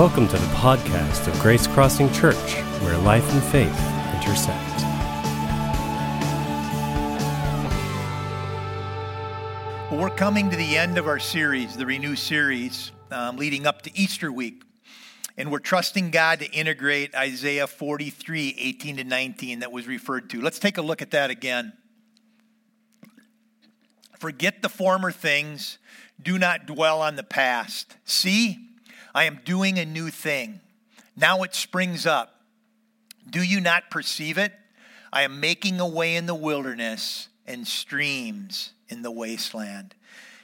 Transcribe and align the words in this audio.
Welcome 0.00 0.28
to 0.28 0.38
the 0.38 0.46
podcast 0.54 1.28
of 1.28 1.38
Grace 1.40 1.66
Crossing 1.66 2.10
Church, 2.10 2.54
where 2.80 2.96
life 2.96 3.30
and 3.34 3.42
faith 3.42 3.68
intersect. 4.14 4.80
Well, 9.90 10.00
we're 10.00 10.08
coming 10.08 10.48
to 10.48 10.56
the 10.56 10.78
end 10.78 10.96
of 10.96 11.06
our 11.06 11.18
series, 11.18 11.76
the 11.76 11.84
Renew 11.84 12.16
series, 12.16 12.92
um, 13.10 13.36
leading 13.36 13.66
up 13.66 13.82
to 13.82 13.90
Easter 13.94 14.32
week. 14.32 14.62
And 15.36 15.52
we're 15.52 15.58
trusting 15.58 16.12
God 16.12 16.38
to 16.38 16.50
integrate 16.50 17.14
Isaiah 17.14 17.66
43, 17.66 18.56
18 18.58 18.96
to 18.96 19.04
19, 19.04 19.58
that 19.58 19.70
was 19.70 19.86
referred 19.86 20.30
to. 20.30 20.40
Let's 20.40 20.58
take 20.58 20.78
a 20.78 20.82
look 20.82 21.02
at 21.02 21.10
that 21.10 21.28
again. 21.28 21.74
Forget 24.18 24.62
the 24.62 24.70
former 24.70 25.12
things, 25.12 25.76
do 26.22 26.38
not 26.38 26.64
dwell 26.64 27.02
on 27.02 27.16
the 27.16 27.22
past. 27.22 27.96
See, 28.06 28.69
I 29.14 29.24
am 29.24 29.40
doing 29.44 29.78
a 29.78 29.84
new 29.84 30.10
thing. 30.10 30.60
Now 31.16 31.42
it 31.42 31.54
springs 31.54 32.06
up. 32.06 32.42
Do 33.28 33.42
you 33.42 33.60
not 33.60 33.90
perceive 33.90 34.38
it? 34.38 34.52
I 35.12 35.22
am 35.22 35.40
making 35.40 35.80
a 35.80 35.86
way 35.86 36.16
in 36.16 36.26
the 36.26 36.34
wilderness 36.34 37.28
and 37.46 37.66
streams 37.66 38.72
in 38.88 39.02
the 39.02 39.10
wasteland. 39.10 39.94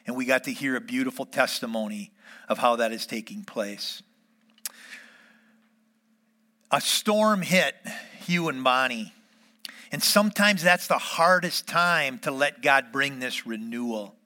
And 0.06 0.16
we 0.16 0.24
got 0.24 0.44
to 0.44 0.52
hear 0.52 0.76
a 0.76 0.80
beautiful 0.80 1.24
testimony 1.24 2.12
of 2.48 2.58
how 2.58 2.76
that 2.76 2.92
is 2.92 3.06
taking 3.06 3.44
place. 3.44 4.02
A 6.70 6.80
storm 6.80 7.42
hit 7.42 7.74
Hugh 8.24 8.48
and 8.48 8.62
Bonnie. 8.62 9.12
And 9.92 10.02
sometimes 10.02 10.62
that's 10.62 10.88
the 10.88 10.98
hardest 10.98 11.68
time 11.68 12.18
to 12.20 12.30
let 12.30 12.60
God 12.60 12.90
bring 12.92 13.20
this 13.20 13.46
renewal. 13.46 14.16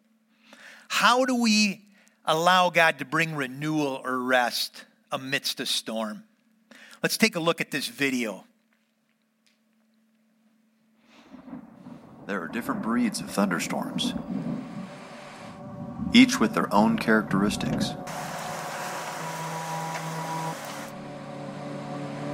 How 0.88 1.24
do 1.26 1.34
we 1.34 1.82
allow 2.24 2.70
God 2.70 2.98
to 2.98 3.04
bring 3.04 3.34
renewal 3.34 4.00
or 4.04 4.18
rest 4.18 4.84
amidst 5.10 5.60
a 5.60 5.66
storm. 5.66 6.24
Let's 7.02 7.16
take 7.16 7.36
a 7.36 7.40
look 7.40 7.60
at 7.60 7.70
this 7.70 7.88
video. 7.88 8.44
There 12.26 12.42
are 12.42 12.48
different 12.48 12.82
breeds 12.82 13.20
of 13.20 13.30
thunderstorms, 13.30 14.14
each 16.12 16.38
with 16.38 16.54
their 16.54 16.72
own 16.72 16.98
characteristics. 16.98 17.90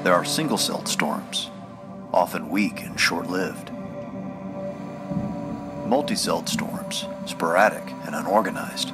There 0.02 0.12
are 0.12 0.24
single 0.24 0.58
celled 0.58 0.88
storms, 0.88 1.50
often 2.12 2.50
weak 2.50 2.82
and 2.82 2.98
short 3.00 3.28
lived. 3.28 3.70
Multi 5.86 6.14
celled 6.14 6.48
storms, 6.48 7.06
sporadic 7.26 7.82
and 8.04 8.14
unorganized 8.14 8.92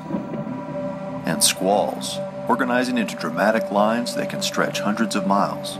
and 1.24 1.42
squalls, 1.42 2.18
organizing 2.48 2.98
into 2.98 3.16
dramatic 3.16 3.70
lines 3.70 4.14
that 4.14 4.30
can 4.30 4.42
stretch 4.42 4.80
hundreds 4.80 5.16
of 5.16 5.26
miles. 5.26 5.76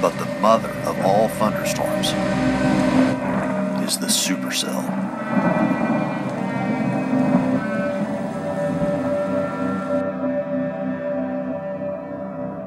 But 0.00 0.18
the 0.18 0.26
mother 0.40 0.70
of 0.86 1.00
all 1.00 1.28
thunderstorms 1.28 2.08
is 3.88 3.98
the 3.98 4.06
supercell. 4.06 4.82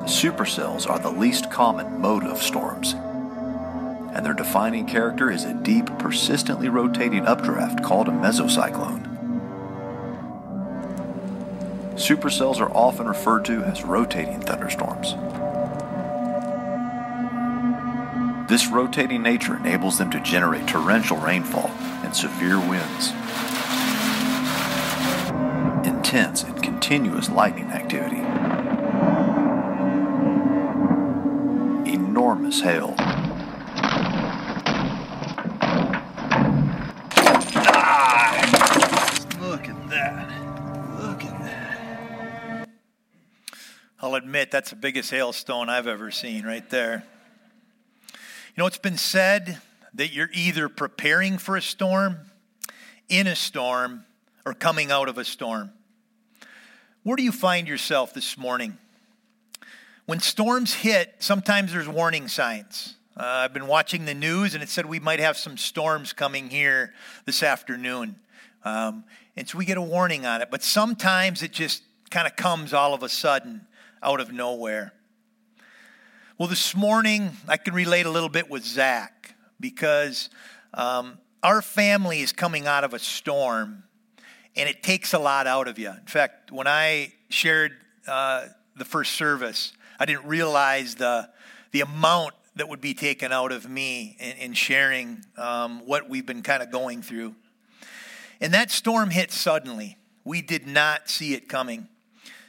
Supercells 0.06 0.90
are 0.90 1.00
the 1.00 1.12
least 1.12 1.52
common 1.52 2.00
mode 2.00 2.24
of 2.24 2.42
storms, 2.42 2.94
and 2.94 4.26
their 4.26 4.34
defining 4.34 4.88
character 4.88 5.30
is 5.30 5.44
a 5.44 5.54
deep, 5.54 5.86
persistently 6.00 6.70
rotating 6.70 7.28
updraft 7.28 7.84
called 7.84 8.08
a 8.08 8.12
mesocyclone. 8.12 9.07
Supercells 12.08 12.62
are 12.62 12.72
often 12.72 13.06
referred 13.06 13.44
to 13.44 13.64
as 13.64 13.84
rotating 13.84 14.40
thunderstorms. 14.40 15.12
This 18.48 18.68
rotating 18.68 19.22
nature 19.22 19.58
enables 19.58 19.98
them 19.98 20.10
to 20.12 20.22
generate 20.22 20.66
torrential 20.70 21.18
rainfall 21.18 21.70
and 22.06 22.16
severe 22.16 22.60
winds, 22.60 23.10
intense 25.86 26.44
and 26.44 26.64
continuous 26.64 27.30
lightning 27.30 27.72
activity, 27.72 28.22
enormous 31.92 32.62
hail, 32.62 32.96
That's 44.50 44.70
the 44.70 44.76
biggest 44.76 45.12
hailstone 45.12 45.70
I've 45.70 45.88
ever 45.88 46.10
seen 46.10 46.46
right 46.46 46.68
there. 46.70 47.04
You 48.14 48.64
know, 48.64 48.66
it's 48.66 48.78
been 48.78 48.98
said 48.98 49.60
that 49.94 50.14
you're 50.14 50.30
either 50.34 50.70
preparing 50.70 51.38
for 51.38 51.58
a 51.58 51.62
storm, 51.62 52.18
in 53.10 53.28
a 53.28 53.36
storm, 53.36 54.06
or 54.46 54.54
coming 54.54 54.92
out 54.92 55.10
of 55.10 55.18
a 55.18 55.26
storm. 55.26 55.72
Where 57.04 57.16
do 57.16 57.24
you 57.24 57.32
find 57.32 57.68
yourself 57.68 58.14
this 58.14 58.38
morning? 58.38 58.78
When 60.06 60.20
storms 60.20 60.74
hit, 60.74 61.16
sometimes 61.20 61.74
there's 61.74 61.88
warning 61.88 62.28
signs. 62.30 62.96
Uh, 63.18 63.24
I've 63.26 63.54
been 63.54 63.68
watching 63.68 64.06
the 64.06 64.14
news 64.14 64.54
and 64.54 64.64
it 64.64 64.70
said 64.70 64.86
we 64.86 65.00
might 65.00 65.20
have 65.20 65.38
some 65.38 65.58
storms 65.58 66.14
coming 66.14 66.50
here 66.50 66.94
this 67.26 67.44
afternoon. 67.44 68.16
Um, 68.64 69.04
and 69.36 69.48
so 69.48 69.58
we 69.58 69.66
get 69.66 69.78
a 69.78 69.82
warning 69.82 70.26
on 70.26 70.42
it. 70.42 70.50
But 70.50 70.64
sometimes 70.64 71.44
it 71.44 71.52
just 71.52 71.84
kind 72.10 72.26
of 72.26 72.36
comes 72.38 72.74
all 72.74 72.94
of 72.94 73.04
a 73.04 73.10
sudden 73.10 73.67
out 74.02 74.20
of 74.20 74.32
nowhere. 74.32 74.94
Well, 76.38 76.48
this 76.48 76.76
morning 76.76 77.32
I 77.48 77.58
can 77.58 77.74
relate 77.74 78.06
a 78.06 78.12
little 78.12 78.30
bit 78.30 78.50
with 78.50 78.64
Zach 78.64 79.36
because 79.60 80.30
um, 80.74 81.18
our 81.42 81.62
family 81.62 82.22
is 82.22 82.32
coming 82.32 82.68
out 82.68 82.84
of 82.84 82.94
a 82.94 83.00
storm 83.00 83.84
and 84.56 84.70
it 84.70 84.84
takes 84.84 85.14
a 85.14 85.20
lot 85.20 85.48
out 85.48 85.68
of 85.68 85.80
you. 85.80 85.90
In 85.90 86.06
fact, 86.06 86.52
when 86.52 86.68
I 86.68 87.14
shared 87.30 87.74
uh, 88.08 88.48
the 88.76 88.86
first 88.86 89.14
service, 89.14 89.74
I 90.00 90.06
didn't 90.06 90.26
realize 90.26 90.96
the, 90.96 91.30
the 91.72 91.82
amount 91.82 92.34
that 92.56 92.68
would 92.70 92.82
be 92.82 92.94
taken 92.94 93.32
out 93.32 93.52
of 93.52 93.70
me 93.70 94.16
in, 94.20 94.38
in 94.38 94.54
sharing 94.54 95.24
um, 95.38 95.86
what 95.86 96.10
we've 96.10 96.26
been 96.26 96.42
kind 96.42 96.62
of 96.62 96.72
going 96.72 97.02
through. 97.02 97.36
And 98.42 98.54
that 98.54 98.72
storm 98.72 99.10
hit 99.10 99.32
suddenly. 99.32 99.98
We 100.24 100.42
did 100.42 100.68
not 100.68 101.10
see 101.10 101.34
it 101.34 101.48
coming. 101.48 101.88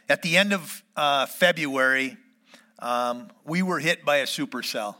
At 0.08 0.22
the 0.22 0.38
end 0.38 0.54
of 0.54 0.82
uh, 0.96 1.26
February, 1.26 2.16
um, 2.78 3.28
we 3.44 3.60
were 3.60 3.78
hit 3.78 4.06
by 4.06 4.16
a 4.16 4.24
supercell. 4.24 4.94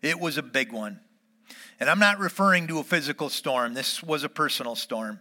It 0.00 0.20
was 0.20 0.38
a 0.38 0.42
big 0.42 0.70
one. 0.72 1.00
And 1.80 1.90
I'm 1.90 1.98
not 1.98 2.20
referring 2.20 2.68
to 2.68 2.78
a 2.78 2.84
physical 2.84 3.30
storm, 3.30 3.74
this 3.74 4.02
was 4.02 4.22
a 4.22 4.28
personal 4.28 4.76
storm. 4.76 5.18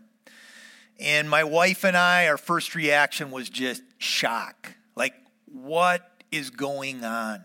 And 0.99 1.29
my 1.29 1.43
wife 1.43 1.83
and 1.83 1.95
I, 1.95 2.27
our 2.27 2.37
first 2.37 2.75
reaction 2.75 3.31
was 3.31 3.49
just 3.49 3.83
shock. 3.97 4.73
Like, 4.95 5.13
what 5.45 6.23
is 6.31 6.49
going 6.49 7.03
on? 7.03 7.43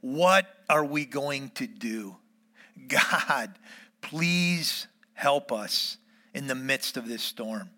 What 0.00 0.46
are 0.68 0.84
we 0.84 1.04
going 1.04 1.50
to 1.56 1.66
do? 1.66 2.16
God, 2.88 3.54
please 4.02 4.86
help 5.14 5.50
us 5.50 5.96
in 6.34 6.46
the 6.46 6.54
midst 6.54 6.96
of 6.96 7.08
this 7.08 7.22
storm. 7.22 7.70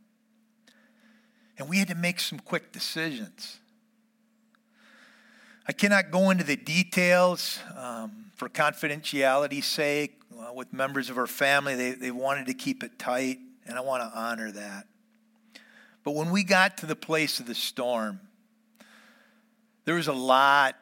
And 1.60 1.68
we 1.68 1.76
had 1.76 1.88
to 1.88 1.94
make 1.94 2.20
some 2.20 2.38
quick 2.38 2.72
decisions. 2.72 3.58
I 5.68 5.72
cannot 5.72 6.10
go 6.10 6.30
into 6.30 6.42
the 6.42 6.56
details 6.56 7.58
um, 7.76 8.32
for 8.34 8.48
confidentiality's 8.48 9.66
sake. 9.66 10.22
Uh, 10.40 10.54
with 10.54 10.72
members 10.72 11.10
of 11.10 11.18
our 11.18 11.26
family, 11.26 11.74
they, 11.74 11.90
they 11.90 12.10
wanted 12.10 12.46
to 12.46 12.54
keep 12.54 12.82
it 12.82 12.98
tight, 12.98 13.40
and 13.66 13.76
I 13.76 13.82
want 13.82 14.02
to 14.02 14.18
honor 14.18 14.50
that. 14.50 14.86
But 16.02 16.12
when 16.12 16.30
we 16.30 16.44
got 16.44 16.78
to 16.78 16.86
the 16.86 16.96
place 16.96 17.40
of 17.40 17.46
the 17.46 17.54
storm, 17.54 18.20
there 19.84 19.96
was 19.96 20.08
a 20.08 20.14
lot 20.14 20.76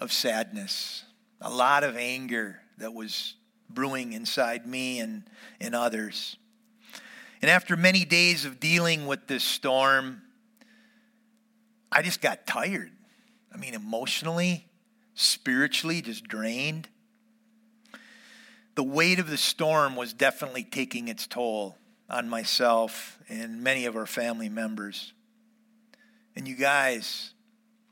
of 0.00 0.14
sadness, 0.14 1.04
a 1.42 1.50
lot 1.50 1.84
of 1.84 1.94
anger 1.94 2.62
that 2.78 2.94
was 2.94 3.34
brewing 3.68 4.14
inside 4.14 4.66
me 4.66 4.98
and, 4.98 5.24
and 5.60 5.74
others. 5.74 6.38
And 7.42 7.50
after 7.50 7.76
many 7.76 8.04
days 8.04 8.44
of 8.44 8.58
dealing 8.58 9.06
with 9.06 9.26
this 9.26 9.44
storm, 9.44 10.22
I 11.92 12.02
just 12.02 12.20
got 12.20 12.46
tired. 12.46 12.92
I 13.52 13.58
mean, 13.58 13.74
emotionally, 13.74 14.66
spiritually, 15.14 16.02
just 16.02 16.24
drained. 16.24 16.88
The 18.74 18.82
weight 18.82 19.18
of 19.18 19.30
the 19.30 19.36
storm 19.36 19.96
was 19.96 20.12
definitely 20.12 20.64
taking 20.64 21.08
its 21.08 21.26
toll 21.26 21.76
on 22.10 22.28
myself 22.28 23.18
and 23.28 23.62
many 23.62 23.86
of 23.86 23.96
our 23.96 24.06
family 24.06 24.48
members. 24.48 25.12
And 26.34 26.46
you 26.46 26.54
guys, 26.54 27.32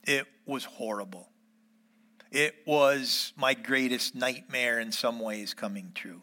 it 0.02 0.26
was 0.44 0.64
horrible. 0.64 1.30
It 2.30 2.54
was 2.66 3.32
my 3.36 3.54
greatest 3.54 4.14
nightmare 4.14 4.80
in 4.80 4.92
some 4.92 5.20
ways 5.20 5.54
coming 5.54 5.92
true. 5.94 6.20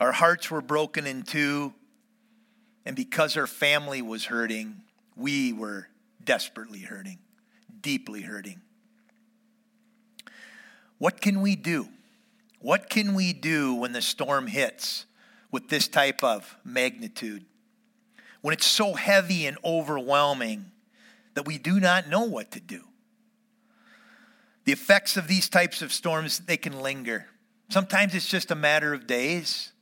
Our 0.00 0.12
hearts 0.12 0.50
were 0.50 0.62
broken 0.62 1.06
in 1.06 1.22
two, 1.22 1.74
and 2.86 2.96
because 2.96 3.36
our 3.36 3.46
family 3.46 4.00
was 4.00 4.24
hurting, 4.24 4.80
We 5.14 5.52
were 5.52 5.88
desperately 6.24 6.80
hurting, 6.80 7.18
deeply 7.82 8.22
hurting. 8.22 8.62
What 10.96 11.20
can 11.20 11.42
we 11.42 11.56
do? 11.56 11.88
What 12.60 12.88
can 12.88 13.14
we 13.14 13.34
do 13.34 13.74
when 13.74 13.92
the 13.92 14.00
storm 14.00 14.46
hits 14.46 15.04
with 15.50 15.68
this 15.68 15.88
type 15.88 16.24
of 16.24 16.56
magnitude? 16.64 17.44
When 18.40 18.54
it's 18.54 18.66
so 18.66 18.94
heavy 18.94 19.46
and 19.46 19.58
overwhelming 19.62 20.70
that 21.34 21.46
we 21.46 21.58
do 21.58 21.78
not 21.78 22.08
know 22.08 22.24
what 22.24 22.50
to 22.52 22.60
do. 22.60 22.84
The 24.64 24.72
effects 24.72 25.16
of 25.16 25.28
these 25.28 25.48
types 25.48 25.82
of 25.82 25.92
storms, 25.92 26.38
they 26.38 26.56
can 26.56 26.80
linger. 26.80 27.26
Sometimes 27.68 28.14
it's 28.14 28.28
just 28.28 28.50
a 28.50 28.54
matter 28.54 28.94
of 28.94 29.06
days, 29.06 29.72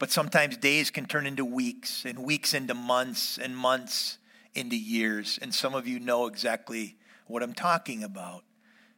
but 0.00 0.10
sometimes 0.10 0.56
days 0.56 0.90
can 0.90 1.04
turn 1.04 1.26
into 1.26 1.44
weeks, 1.44 2.06
and 2.06 2.24
weeks 2.24 2.54
into 2.54 2.74
months, 2.74 3.38
and 3.38 3.54
months 3.54 4.16
into 4.54 4.74
years. 4.74 5.38
And 5.40 5.54
some 5.54 5.74
of 5.74 5.86
you 5.86 6.00
know 6.00 6.26
exactly 6.26 6.96
what 7.26 7.42
I'm 7.42 7.52
talking 7.52 8.02
about 8.02 8.42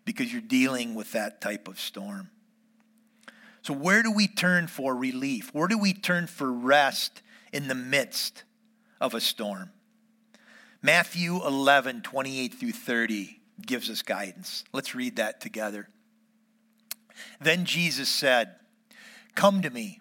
because 0.05 0.33
you're 0.33 0.41
dealing 0.41 0.95
with 0.95 1.11
that 1.13 1.41
type 1.41 1.67
of 1.67 1.81
storm. 1.81 2.31
So, 3.63 3.75
where 3.75 4.05
do 4.05 4.13
we 4.13 4.29
turn 4.29 4.69
for 4.69 4.95
relief? 4.95 5.53
Where 5.53 5.69
do 5.69 5.77
we 5.77 5.93
turn 5.93 6.29
for 6.29 6.53
rest 6.53 7.21
in 7.53 7.67
the 7.67 7.75
midst 7.75 8.45
of 9.01 9.13
a 9.13 9.21
storm? 9.21 9.71
Matthew 10.83 11.45
11, 11.45 12.03
28 12.03 12.55
through 12.55 12.73
30 12.73 13.41
gives 13.65 13.91
us 13.91 14.03
guidance. 14.03 14.65
Let's 14.73 14.95
read 14.95 15.17
that 15.17 15.41
together. 15.41 15.89
Then 17.41 17.65
Jesus 17.65 18.09
said, 18.09 18.55
Come 19.35 19.63
to 19.63 19.71
me, 19.71 20.01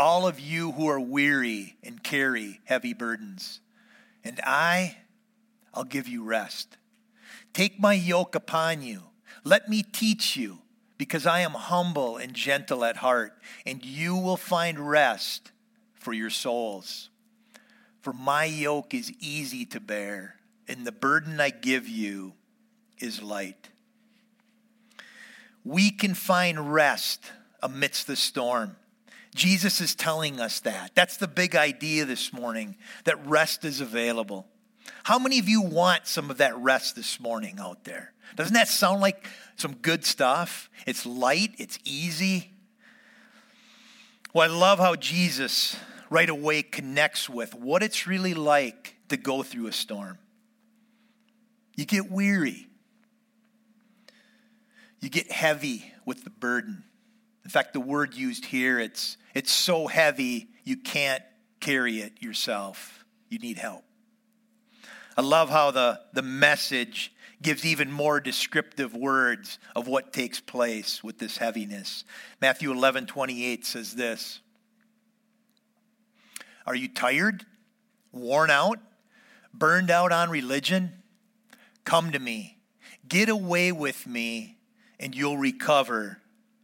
all 0.00 0.26
of 0.26 0.40
you 0.40 0.72
who 0.72 0.88
are 0.88 0.98
weary 0.98 1.76
and 1.84 2.02
carry 2.02 2.58
heavy 2.64 2.94
burdens, 2.94 3.60
and 4.24 4.40
I, 4.42 4.96
I'll 5.74 5.84
give 5.84 6.08
you 6.08 6.24
rest. 6.24 6.78
Take 7.52 7.78
my 7.78 7.92
yoke 7.92 8.34
upon 8.34 8.80
you. 8.80 9.02
Let 9.44 9.68
me 9.68 9.82
teach 9.82 10.38
you, 10.38 10.60
because 10.96 11.26
I 11.26 11.40
am 11.40 11.50
humble 11.50 12.16
and 12.16 12.32
gentle 12.32 12.82
at 12.82 12.96
heart, 12.96 13.34
and 13.66 13.84
you 13.84 14.16
will 14.16 14.38
find 14.38 14.88
rest 14.88 15.52
for 15.92 16.14
your 16.14 16.30
souls. 16.30 17.10
For 18.00 18.14
my 18.14 18.46
yoke 18.46 18.94
is 18.94 19.12
easy 19.20 19.66
to 19.66 19.80
bear, 19.80 20.36
and 20.66 20.86
the 20.86 20.92
burden 20.92 21.42
I 21.42 21.50
give 21.50 21.86
you 21.86 22.32
is 23.00 23.22
light. 23.22 23.68
We 25.62 25.90
can 25.90 26.14
find 26.14 26.72
rest 26.72 27.32
amidst 27.62 28.06
the 28.06 28.16
storm. 28.16 28.76
Jesus 29.34 29.80
is 29.80 29.94
telling 29.94 30.40
us 30.40 30.60
that. 30.60 30.92
That's 30.94 31.16
the 31.16 31.28
big 31.28 31.54
idea 31.54 32.04
this 32.04 32.32
morning 32.32 32.76
that 33.04 33.24
rest 33.26 33.64
is 33.64 33.80
available. 33.80 34.46
How 35.04 35.18
many 35.18 35.38
of 35.38 35.48
you 35.48 35.62
want 35.62 36.06
some 36.06 36.30
of 36.30 36.38
that 36.38 36.56
rest 36.58 36.96
this 36.96 37.20
morning 37.20 37.58
out 37.60 37.84
there? 37.84 38.12
Doesn't 38.36 38.54
that 38.54 38.68
sound 38.68 39.00
like 39.00 39.26
some 39.56 39.74
good 39.74 40.04
stuff? 40.04 40.68
It's 40.86 41.06
light, 41.06 41.54
it's 41.58 41.78
easy. 41.84 42.50
Well, 44.32 44.50
I 44.50 44.54
love 44.54 44.78
how 44.78 44.96
Jesus 44.96 45.76
right 46.08 46.28
away 46.28 46.62
connects 46.62 47.28
with 47.28 47.54
what 47.54 47.82
it's 47.82 48.06
really 48.06 48.34
like 48.34 48.96
to 49.08 49.16
go 49.16 49.42
through 49.42 49.68
a 49.68 49.72
storm. 49.72 50.18
You 51.76 51.86
get 51.86 52.10
weary, 52.10 52.68
you 55.00 55.08
get 55.08 55.30
heavy 55.30 55.92
with 56.04 56.24
the 56.24 56.30
burden. 56.30 56.84
In 57.50 57.52
fact, 57.52 57.72
the 57.72 57.80
word 57.80 58.14
used 58.14 58.44
here, 58.44 58.78
it's, 58.78 59.16
it's 59.34 59.50
so 59.50 59.88
heavy 59.88 60.50
you 60.62 60.76
can't 60.76 61.24
carry 61.58 61.98
it 61.98 62.22
yourself. 62.22 63.04
You 63.28 63.40
need 63.40 63.58
help. 63.58 63.82
I 65.16 65.22
love 65.22 65.50
how 65.50 65.72
the, 65.72 66.00
the 66.12 66.22
message 66.22 67.12
gives 67.42 67.66
even 67.66 67.90
more 67.90 68.20
descriptive 68.20 68.94
words 68.94 69.58
of 69.74 69.88
what 69.88 70.12
takes 70.12 70.38
place 70.38 71.02
with 71.02 71.18
this 71.18 71.38
heaviness. 71.38 72.04
Matthew 72.40 72.70
11 72.70 73.06
28 73.06 73.66
says 73.66 73.96
this 73.96 74.38
Are 76.68 76.76
you 76.76 76.86
tired, 76.86 77.46
worn 78.12 78.50
out, 78.50 78.78
burned 79.52 79.90
out 79.90 80.12
on 80.12 80.30
religion? 80.30 81.02
Come 81.82 82.12
to 82.12 82.20
me. 82.20 82.58
Get 83.08 83.28
away 83.28 83.72
with 83.72 84.06
me, 84.06 84.56
and 85.00 85.16
you'll 85.16 85.36
recover 85.36 86.20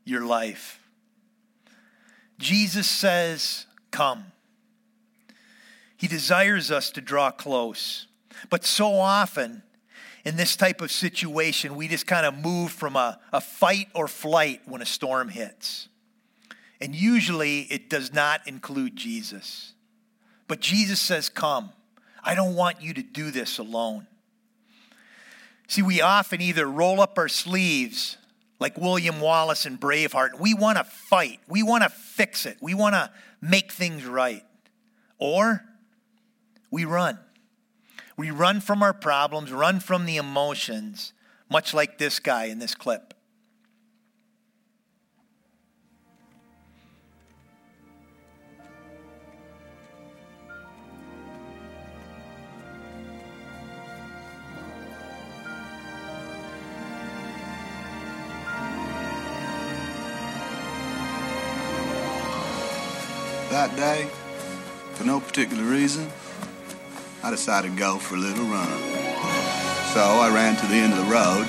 your 0.07 0.25
life. 0.25 0.81
Jesus 2.39 2.89
says, 2.89 3.67
Come. 3.91 4.33
He 5.99 6.07
desires 6.07 6.71
us 6.71 6.91
to 6.93 7.01
draw 7.01 7.31
close. 7.31 8.07
But 8.51 8.65
so 8.65 8.95
often, 8.95 9.63
in 10.25 10.37
this 10.37 10.57
type 10.57 10.81
of 10.81 10.91
situation, 10.91 11.75
we 11.75 11.89
just 11.89 12.07
kind 12.07 12.27
of 12.27 12.37
move 12.37 12.71
from 12.71 12.97
a, 12.97 13.19
a 13.33 13.41
fight 13.41 13.89
or 13.95 14.09
flight 14.09 14.61
when 14.67 14.83
a 14.83 14.87
storm 14.87 15.29
hits. 15.29 15.89
And 16.81 16.95
usually 16.95 17.63
it 17.63 17.89
does 17.89 18.13
not 18.13 18.47
include 18.47 18.97
Jesus. 18.97 19.73
But 20.49 20.61
Jesus 20.61 21.01
says, 21.01 21.29
Come. 21.29 21.71
I 22.23 22.35
don't 22.35 22.57
want 22.57 22.83
you 22.83 22.93
to 22.95 23.03
do 23.03 23.31
this 23.31 23.59
alone. 23.59 24.09
See, 25.69 25.83
we 25.83 26.01
often 26.01 26.41
either 26.41 26.67
roll 26.67 27.01
up 27.01 27.19
our 27.19 27.29
sleeves 27.29 28.19
like 28.59 28.79
William 28.79 29.21
Wallace 29.21 29.67
and 29.67 29.81
Braveheart. 29.81 30.41
We 30.41 30.55
want 30.55 30.79
to 30.79 30.85
fight. 30.85 31.41
We 31.49 31.63
want 31.63 31.83
to 31.83 31.91
fix 31.91 32.47
it. 32.47 32.57
We 32.61 32.75
want 32.75 32.95
to 32.95 33.11
make 33.41 33.73
things 33.73 34.05
right. 34.05 34.45
Or 35.19 35.63
we 36.71 36.85
run. 36.85 37.19
We 38.17 38.31
run 38.31 38.61
from 38.61 38.83
our 38.83 38.95
problems, 38.95 39.53
run 39.53 39.81
from 39.81 40.07
the 40.07 40.17
emotions, 40.17 41.13
much 41.51 41.75
like 41.75 41.99
this 41.99 42.19
guy 42.19 42.45
in 42.45 42.59
this 42.59 42.75
clip. 42.75 43.15
That 63.57 63.75
day, 63.75 64.07
for 64.93 65.05
no 65.05 65.19
particular 65.19 65.65
reason, 65.65 66.11
I 67.23 67.31
decided 67.31 67.73
to 67.73 67.79
go 67.79 67.97
for 67.97 68.17
a 68.17 68.19
little 68.19 68.45
run. 68.45 68.69
So 69.97 70.05
I 70.05 70.31
ran 70.31 70.57
to 70.57 70.67
the 70.67 70.75
end 70.75 70.93
of 70.93 70.99
the 70.99 71.11
road, 71.11 71.47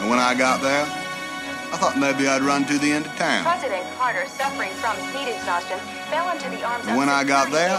and 0.00 0.08
when 0.08 0.18
I 0.18 0.34
got 0.34 0.62
there, 0.62 0.84
I 0.84 1.76
thought 1.76 1.98
maybe 1.98 2.26
I'd 2.26 2.40
run 2.40 2.64
to 2.64 2.78
the 2.78 2.90
end 2.92 3.04
of 3.04 3.14
town. 3.16 3.44
President 3.44 3.84
Carter, 3.98 4.24
suffering 4.26 4.72
from 4.80 4.96
heat 5.12 5.28
exhaustion, 5.28 5.76
fell 6.08 6.30
into 6.30 6.48
the 6.48 6.64
arms 6.64 6.86
And 6.86 6.96
when 6.96 7.10
I 7.10 7.24
got 7.24 7.50
there. 7.50 7.76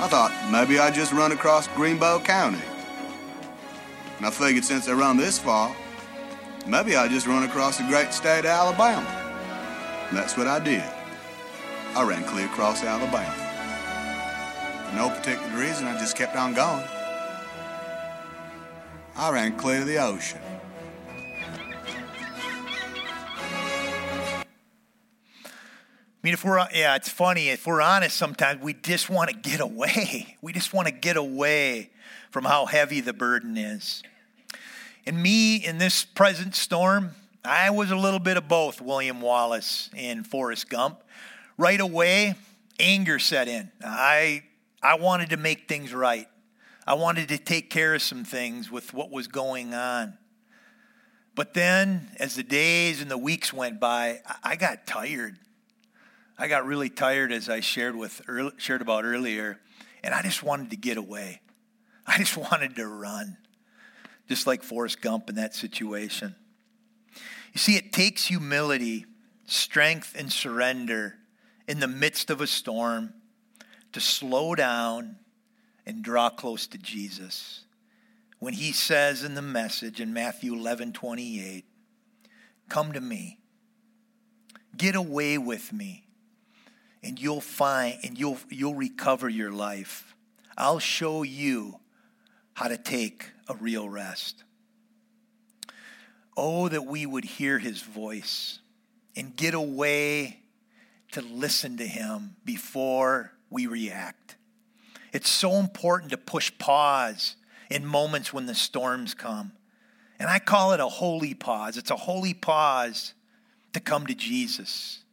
I 0.00 0.08
thought 0.08 0.32
maybe 0.50 0.78
I'd 0.78 0.94
just 0.94 1.12
run 1.12 1.32
across 1.32 1.68
Greenbow 1.68 2.24
County. 2.24 2.64
And 4.16 4.24
I 4.24 4.30
figured 4.30 4.64
since 4.64 4.88
I 4.88 4.94
run 4.94 5.18
this 5.18 5.38
far, 5.38 5.76
maybe 6.66 6.96
I'd 6.96 7.10
just 7.10 7.26
run 7.26 7.42
across 7.42 7.76
the 7.76 7.84
great 7.84 8.14
state 8.14 8.46
of 8.46 8.46
Alabama. 8.46 9.06
And 10.08 10.16
that's 10.16 10.38
what 10.38 10.46
I 10.46 10.58
did. 10.58 10.97
I 11.98 12.04
ran 12.04 12.22
clear 12.22 12.46
across 12.46 12.84
Alabama. 12.84 13.34
For 14.88 14.94
no 14.94 15.10
particular 15.10 15.48
reason, 15.58 15.88
I 15.88 15.98
just 15.98 16.16
kept 16.16 16.36
on 16.36 16.54
going. 16.54 16.84
I 19.16 19.32
ran 19.32 19.56
clear 19.56 19.80
to 19.80 19.84
the 19.84 19.98
ocean. 19.98 20.38
I 24.36 24.44
mean, 26.22 26.34
if 26.34 26.44
we're, 26.44 26.58
yeah, 26.72 26.94
it's 26.94 27.08
funny. 27.08 27.48
If 27.48 27.66
we're 27.66 27.82
honest, 27.82 28.16
sometimes 28.16 28.62
we 28.62 28.74
just 28.74 29.10
want 29.10 29.30
to 29.30 29.36
get 29.36 29.58
away. 29.58 30.36
We 30.40 30.52
just 30.52 30.72
want 30.72 30.86
to 30.86 30.94
get 30.94 31.16
away 31.16 31.90
from 32.30 32.44
how 32.44 32.66
heavy 32.66 33.00
the 33.00 33.12
burden 33.12 33.58
is. 33.58 34.04
And 35.04 35.20
me, 35.20 35.56
in 35.56 35.78
this 35.78 36.04
present 36.04 36.54
storm, 36.54 37.16
I 37.44 37.70
was 37.70 37.90
a 37.90 37.96
little 37.96 38.20
bit 38.20 38.36
of 38.36 38.46
both 38.46 38.80
William 38.80 39.20
Wallace 39.20 39.90
and 39.96 40.24
Forrest 40.24 40.70
Gump. 40.70 41.02
Right 41.58 41.80
away, 41.80 42.36
anger 42.78 43.18
set 43.18 43.48
in. 43.48 43.70
I, 43.84 44.44
I 44.80 44.94
wanted 44.94 45.30
to 45.30 45.36
make 45.36 45.68
things 45.68 45.92
right. 45.92 46.28
I 46.86 46.94
wanted 46.94 47.28
to 47.30 47.38
take 47.38 47.68
care 47.68 47.94
of 47.94 48.00
some 48.00 48.24
things 48.24 48.70
with 48.70 48.94
what 48.94 49.10
was 49.10 49.26
going 49.26 49.74
on. 49.74 50.16
But 51.34 51.54
then, 51.54 52.10
as 52.18 52.36
the 52.36 52.44
days 52.44 53.02
and 53.02 53.10
the 53.10 53.18
weeks 53.18 53.52
went 53.52 53.80
by, 53.80 54.20
I- 54.42 54.56
got 54.56 54.86
tired. 54.86 55.36
I 56.38 56.46
got 56.46 56.64
really 56.64 56.88
tired, 56.88 57.32
as 57.32 57.48
I 57.48 57.58
shared 57.60 57.96
with 57.96 58.22
shared 58.56 58.80
about 58.80 59.04
earlier, 59.04 59.60
and 60.04 60.14
I 60.14 60.22
just 60.22 60.44
wanted 60.44 60.70
to 60.70 60.76
get 60.76 60.96
away. 60.96 61.40
I 62.06 62.18
just 62.18 62.36
wanted 62.52 62.76
to 62.76 62.86
run, 62.86 63.36
just 64.28 64.46
like 64.46 64.62
Forrest 64.62 65.00
Gump 65.00 65.28
in 65.28 65.34
that 65.34 65.56
situation. 65.56 66.36
You 67.52 67.58
see, 67.58 67.76
it 67.76 67.92
takes 67.92 68.26
humility, 68.26 69.06
strength, 69.44 70.14
and 70.16 70.32
surrender 70.32 71.17
in 71.68 71.80
the 71.80 71.86
midst 71.86 72.30
of 72.30 72.40
a 72.40 72.46
storm 72.46 73.12
to 73.92 74.00
slow 74.00 74.54
down 74.54 75.16
and 75.86 76.02
draw 76.02 76.30
close 76.30 76.66
to 76.66 76.78
Jesus. 76.78 77.64
When 78.38 78.54
he 78.54 78.72
says 78.72 79.22
in 79.22 79.34
the 79.34 79.42
message 79.42 80.00
in 80.00 80.12
Matthew 80.12 80.54
11 80.54 80.94
28, 80.94 81.64
Come 82.68 82.92
to 82.92 83.00
me, 83.00 83.38
get 84.76 84.94
away 84.94 85.38
with 85.38 85.72
me, 85.72 86.06
and 87.02 87.20
you'll 87.20 87.40
find 87.40 87.98
and 88.02 88.18
you'll, 88.18 88.38
you'll 88.48 88.74
recover 88.74 89.28
your 89.28 89.52
life. 89.52 90.14
I'll 90.56 90.78
show 90.78 91.22
you 91.22 91.80
how 92.54 92.68
to 92.68 92.76
take 92.76 93.30
a 93.46 93.54
real 93.54 93.88
rest. 93.88 94.44
Oh, 96.36 96.68
that 96.68 96.86
we 96.86 97.04
would 97.04 97.24
hear 97.24 97.58
his 97.58 97.82
voice 97.82 98.60
and 99.16 99.34
get 99.34 99.54
away 99.54 100.40
to 101.12 101.22
listen 101.22 101.76
to 101.78 101.86
him 101.86 102.36
before 102.44 103.32
we 103.50 103.66
react. 103.66 104.36
It's 105.12 105.30
so 105.30 105.54
important 105.54 106.10
to 106.10 106.18
push 106.18 106.52
pause 106.58 107.36
in 107.70 107.84
moments 107.86 108.32
when 108.32 108.46
the 108.46 108.54
storms 108.54 109.14
come. 109.14 109.52
And 110.18 110.28
I 110.28 110.38
call 110.38 110.72
it 110.72 110.80
a 110.80 110.88
holy 110.88 111.34
pause. 111.34 111.76
It's 111.76 111.90
a 111.90 111.96
holy 111.96 112.34
pause 112.34 113.14
to 113.72 113.80
come 113.80 114.06
to 114.06 114.14
Jesus 114.14 115.04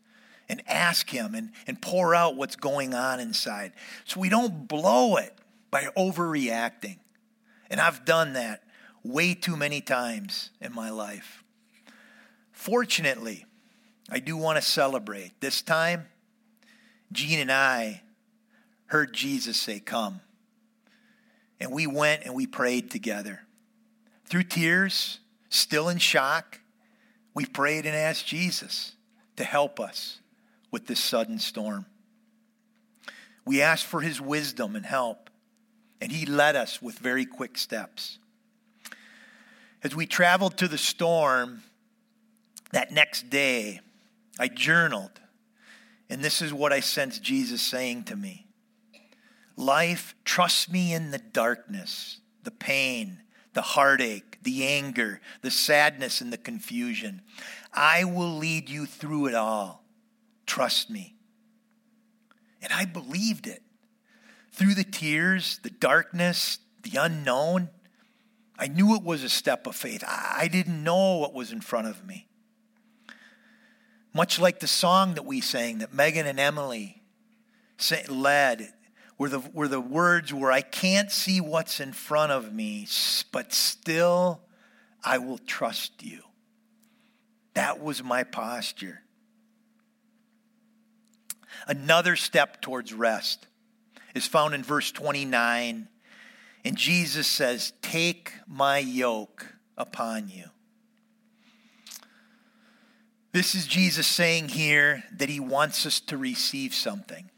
and 0.50 0.62
ask 0.68 1.10
Him 1.10 1.36
and, 1.36 1.52
and 1.68 1.82
pour 1.82 2.16
out 2.16 2.36
what's 2.36 2.56
going 2.56 2.94
on 2.94 3.20
inside. 3.20 3.74
So 4.06 4.20
we 4.20 4.30
don't 4.30 4.68
blow 4.68 5.18
it 5.18 5.34
by 5.72 5.86
overreacting. 5.98 6.98
And 7.70 7.80
I've 7.80 8.06
done 8.06 8.34
that 8.34 8.64
way 9.04 9.34
too 9.34 9.56
many 9.56 9.82
times 9.82 10.52
in 10.62 10.74
my 10.74 10.90
life. 10.90 11.44
Fortunately, 12.52 13.46
I 14.10 14.20
do 14.20 14.38
want 14.38 14.58
to 14.58 14.62
celebrate. 14.62 15.40
This 15.42 15.62
time, 15.62 16.08
Jean 17.12 17.40
and 17.40 17.52
I 17.52 18.02
heard 18.88 19.14
Jesus 19.14 19.58
say, 19.58 19.80
Come. 19.80 20.22
And 21.60 21.72
we 21.72 21.88
went 21.88 22.24
and 22.24 22.36
we 22.36 22.46
prayed 22.48 22.92
together. 22.92 23.42
Through 24.26 24.44
tears, 24.44 25.20
still 25.50 25.88
in 25.90 25.98
shock, 25.98 26.60
we 27.34 27.46
prayed 27.46 27.86
and 27.86 27.96
asked 27.96 28.28
Jesus 28.28 28.94
to 29.38 29.44
help 29.44 29.80
us 29.80 30.20
with 30.72 30.88
this 30.88 31.00
sudden 31.00 31.40
storm. 31.40 31.86
We 33.46 33.62
asked 33.62 33.86
for 33.86 34.02
his 34.02 34.20
wisdom 34.20 34.76
and 34.76 34.86
help, 34.86 35.30
and 36.02 36.12
he 36.12 36.26
led 36.26 36.56
us 36.56 36.82
with 36.82 36.98
very 36.98 37.26
quick 37.26 37.58
steps. 37.58 38.18
As 39.84 39.96
we 39.96 40.06
traveled 40.06 40.58
to 40.58 40.68
the 40.68 40.78
storm 40.78 41.64
that 42.72 42.92
next 42.92 43.30
day, 43.30 43.82
I 44.40 44.48
journaled, 44.48 45.20
and 46.10 46.24
this 46.24 46.42
is 46.42 46.54
what 46.54 46.74
I 46.74 46.80
sensed 46.80 47.24
Jesus 47.24 47.62
saying 47.62 48.04
to 48.06 48.16
me 48.16 48.48
Life, 49.58 50.16
trust 50.26 50.72
me 50.72 50.94
in 50.94 51.12
the 51.12 51.18
darkness, 51.18 52.20
the 52.44 52.52
pain, 52.52 53.20
the 53.54 53.62
heartache, 53.62 54.38
the 54.44 54.68
anger, 54.68 55.22
the 55.42 55.52
sadness, 55.52 56.20
and 56.20 56.32
the 56.32 56.38
confusion. 56.38 57.22
I 57.74 58.04
will 58.04 58.36
lead 58.38 58.70
you 58.70 58.86
through 58.86 59.28
it 59.28 59.34
all. 59.34 59.84
Trust 60.46 60.90
me. 60.90 61.16
And 62.62 62.74
I 62.74 62.86
believed 62.86 63.48
it. 63.48 63.62
Through 64.52 64.76
the 64.76 64.84
tears, 64.84 65.60
the 65.64 65.70
darkness, 65.70 66.60
the 66.84 66.98
unknown, 66.98 67.70
I 68.58 68.68
knew 68.68 68.96
it 68.96 69.04
was 69.04 69.24
a 69.24 69.30
step 69.30 69.68
of 69.68 69.76
faith. 69.76 70.04
I 70.08 70.48
didn't 70.50 70.84
know 70.84 71.18
what 71.18 71.34
was 71.34 71.52
in 71.52 71.62
front 71.62 71.88
of 71.88 72.06
me. 72.06 72.28
Much 74.16 74.40
like 74.40 74.62
the 74.62 74.68
song 74.68 75.16
that 75.16 75.26
we 75.26 75.42
sang 75.42 75.80
that 75.80 75.94
Megan 75.94 76.26
and 76.26 76.40
Emily 76.40 77.04
led, 78.08 78.72
where 79.18 79.30
the, 79.30 79.40
where 79.40 79.68
the 79.68 79.82
words 79.82 80.34
were, 80.34 80.50
I 80.54 80.62
can't 80.62 81.12
see 81.12 81.42
what's 81.42 81.82
in 81.82 81.92
front 81.92 82.32
of 82.32 82.54
me, 82.54 82.88
but 83.34 83.52
still 83.52 84.40
I 85.04 85.18
will 85.18 85.38
trust 85.38 86.02
you. 86.02 86.22
That 87.56 87.82
was 87.82 88.02
my 88.02 88.24
posture. 88.24 89.02
Another 91.68 92.16
step 92.16 92.62
towards 92.62 92.94
rest 92.94 93.48
is 94.14 94.26
found 94.26 94.56
in 94.56 94.64
verse 94.64 94.94
29. 94.94 95.90
And 96.64 96.78
Jesus 96.78 97.28
says, 97.28 97.74
Take 97.82 98.32
my 98.48 98.78
yoke 98.78 99.46
upon 99.78 100.30
you. 100.30 100.46
This 103.36 103.54
is 103.54 103.68
Jesus 103.68 104.08
saying 104.08 104.48
here 104.48 105.04
that 105.18 105.28
he 105.28 105.42
wants 105.42 105.86
us 105.86 106.00
to 106.00 106.16
receive 106.16 106.74
something. 106.74 107.30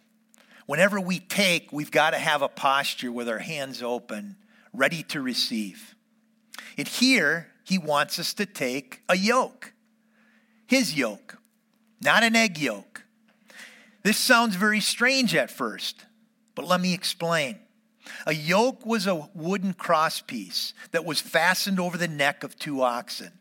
Whenever 0.68 1.00
we 1.00 1.18
take, 1.18 1.74
we've 1.74 1.90
got 1.90 2.12
to 2.12 2.20
have 2.20 2.44
a 2.44 2.48
posture 2.48 3.12
with 3.12 3.28
our 3.28 3.40
hands 3.40 3.82
open, 3.82 4.36
ready 4.72 5.02
to 5.02 5.20
receive. 5.20 5.96
And 6.78 6.88
here, 6.88 7.48
he 7.64 7.80
wants 7.80 8.20
us 8.20 8.36
to 8.36 8.46
take 8.46 9.02
a 9.10 9.18
yoke, 9.18 9.74
his 10.68 10.94
yoke, 10.94 11.40
not 12.00 12.22
an 12.22 12.36
egg 12.36 12.60
yolk. 12.60 13.02
This 14.04 14.20
sounds 14.20 14.56
very 14.56 14.82
strange 14.82 15.34
at 15.34 15.50
first, 15.50 16.06
but 16.54 16.68
let 16.68 16.80
me 16.80 16.94
explain. 16.94 17.58
A 18.28 18.36
yoke 18.36 18.86
was 18.86 19.08
a 19.08 19.28
wooden 19.34 19.74
crosspiece 19.74 20.74
that 20.92 21.06
was 21.06 21.20
fastened 21.20 21.80
over 21.80 21.98
the 21.98 22.08
neck 22.08 22.44
of 22.44 22.56
two 22.56 22.84
oxen. 22.84 23.32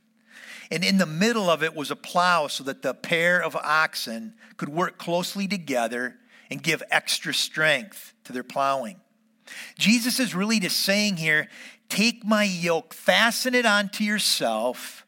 And 0.71 0.85
in 0.85 0.99
the 0.99 1.07
middle 1.07 1.49
of 1.49 1.63
it 1.63 1.75
was 1.75 1.91
a 1.91 1.97
plow 1.97 2.49
so 2.49 2.65
that 2.65 2.83
the 2.83 2.95
pair 2.95 3.43
of 3.43 3.55
oxen 3.57 4.35
could 4.57 4.69
work 4.69 4.99
closely 4.99 5.47
together 5.47 6.17
and 6.51 6.63
give 6.63 6.83
extra 6.91 7.33
strength 7.33 8.15
to 8.25 8.33
their 8.33 8.43
plowing. 8.43 9.01
Jesus 9.79 10.19
is 10.19 10.35
really 10.35 10.59
just 10.59 10.79
saying 10.79 11.17
here 11.17 11.49
take 11.89 12.25
my 12.25 12.43
yoke, 12.43 12.93
fasten 12.93 13.55
it 13.55 13.65
onto 13.65 14.03
yourself. 14.03 15.07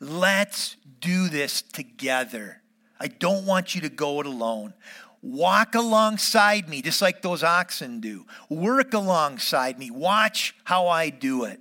Let's 0.00 0.76
do 1.00 1.28
this 1.28 1.60
together. 1.60 2.62
I 2.98 3.08
don't 3.08 3.44
want 3.44 3.74
you 3.74 3.82
to 3.82 3.90
go 3.90 4.20
it 4.20 4.26
alone. 4.26 4.72
Walk 5.20 5.74
alongside 5.74 6.68
me, 6.68 6.82
just 6.82 7.00
like 7.00 7.22
those 7.22 7.42
oxen 7.42 8.00
do. 8.00 8.26
Work 8.48 8.94
alongside 8.94 9.78
me. 9.78 9.90
Watch 9.90 10.54
how 10.64 10.88
I 10.88 11.10
do 11.10 11.44
it. 11.44 11.60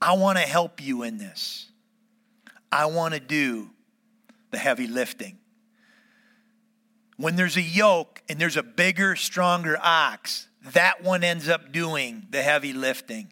I 0.00 0.14
want 0.14 0.38
to 0.38 0.44
help 0.44 0.82
you 0.82 1.02
in 1.02 1.18
this. 1.18 1.69
I 2.72 2.86
want 2.86 3.14
to 3.14 3.20
do 3.20 3.70
the 4.50 4.58
heavy 4.58 4.86
lifting 4.86 5.38
when 7.20 7.36
there's 7.36 7.58
a 7.58 7.62
yoke 7.62 8.22
and 8.30 8.38
there's 8.38 8.56
a 8.56 8.62
bigger, 8.62 9.14
stronger 9.14 9.78
ox, 9.82 10.48
that 10.72 11.04
one 11.04 11.22
ends 11.22 11.50
up 11.50 11.70
doing 11.70 12.26
the 12.30 12.40
heavy 12.40 12.72
lifting. 12.72 13.30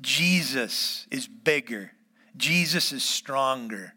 Jesus 0.00 1.08
is 1.10 1.26
bigger, 1.26 1.90
Jesus 2.36 2.92
is 2.92 3.02
stronger. 3.02 3.94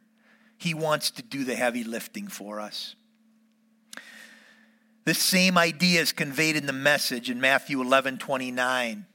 He 0.58 0.74
wants 0.74 1.12
to 1.12 1.22
do 1.22 1.44
the 1.44 1.54
heavy 1.54 1.84
lifting 1.84 2.28
for 2.28 2.60
us. 2.60 2.96
This 5.04 5.20
same 5.20 5.60
idea 5.60 6.02
is 6.02 6.12
conveyed 6.12 6.56
in 6.56 6.66
the 6.66 6.74
message 6.74 7.30
in 7.30 7.40
Matthew 7.40 7.80
11 7.80 8.18
29, 8.18 9.06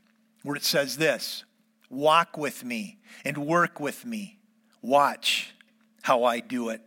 where 0.44 0.56
it 0.56 0.64
says 0.64 0.96
this 0.96 1.44
Walk 1.88 2.36
with 2.36 2.62
me 2.62 3.00
and 3.24 3.36
work 3.38 3.80
with 3.80 4.06
me. 4.06 4.39
Watch 4.82 5.54
how 6.02 6.24
I 6.24 6.40
do 6.40 6.70
it. 6.70 6.80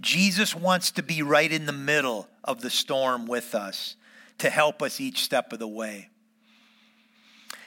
Jesus 0.00 0.54
wants 0.54 0.90
to 0.92 1.02
be 1.02 1.22
right 1.22 1.50
in 1.50 1.66
the 1.66 1.72
middle 1.72 2.28
of 2.44 2.60
the 2.60 2.70
storm 2.70 3.26
with 3.26 3.54
us 3.54 3.96
to 4.38 4.50
help 4.50 4.82
us 4.82 5.00
each 5.00 5.22
step 5.22 5.52
of 5.52 5.58
the 5.58 5.68
way. 5.68 6.10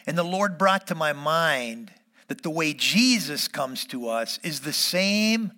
And 0.07 0.17
the 0.17 0.23
Lord 0.23 0.57
brought 0.57 0.87
to 0.87 0.95
my 0.95 1.13
mind 1.13 1.91
that 2.27 2.43
the 2.43 2.49
way 2.49 2.73
Jesus 2.73 3.47
comes 3.47 3.85
to 3.87 4.07
us 4.07 4.39
is 4.43 4.61
the 4.61 4.73
same 4.73 5.51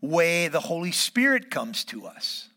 way 0.00 0.48
the 0.48 0.60
Holy 0.60 0.92
Spirit 0.92 1.50
comes 1.50 1.84
to 1.84 2.06
us. 2.06 2.48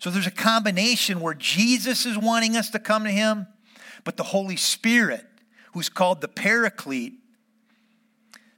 So 0.00 0.10
there's 0.10 0.26
a 0.26 0.32
combination 0.32 1.20
where 1.20 1.34
Jesus 1.34 2.06
is 2.06 2.18
wanting 2.18 2.56
us 2.56 2.70
to 2.70 2.78
come 2.78 3.04
to 3.04 3.10
Him, 3.10 3.46
but 4.04 4.16
the 4.16 4.24
Holy 4.24 4.56
Spirit, 4.56 5.26
who's 5.72 5.88
called 5.88 6.20
the 6.20 6.28
Paraclete, 6.28 7.20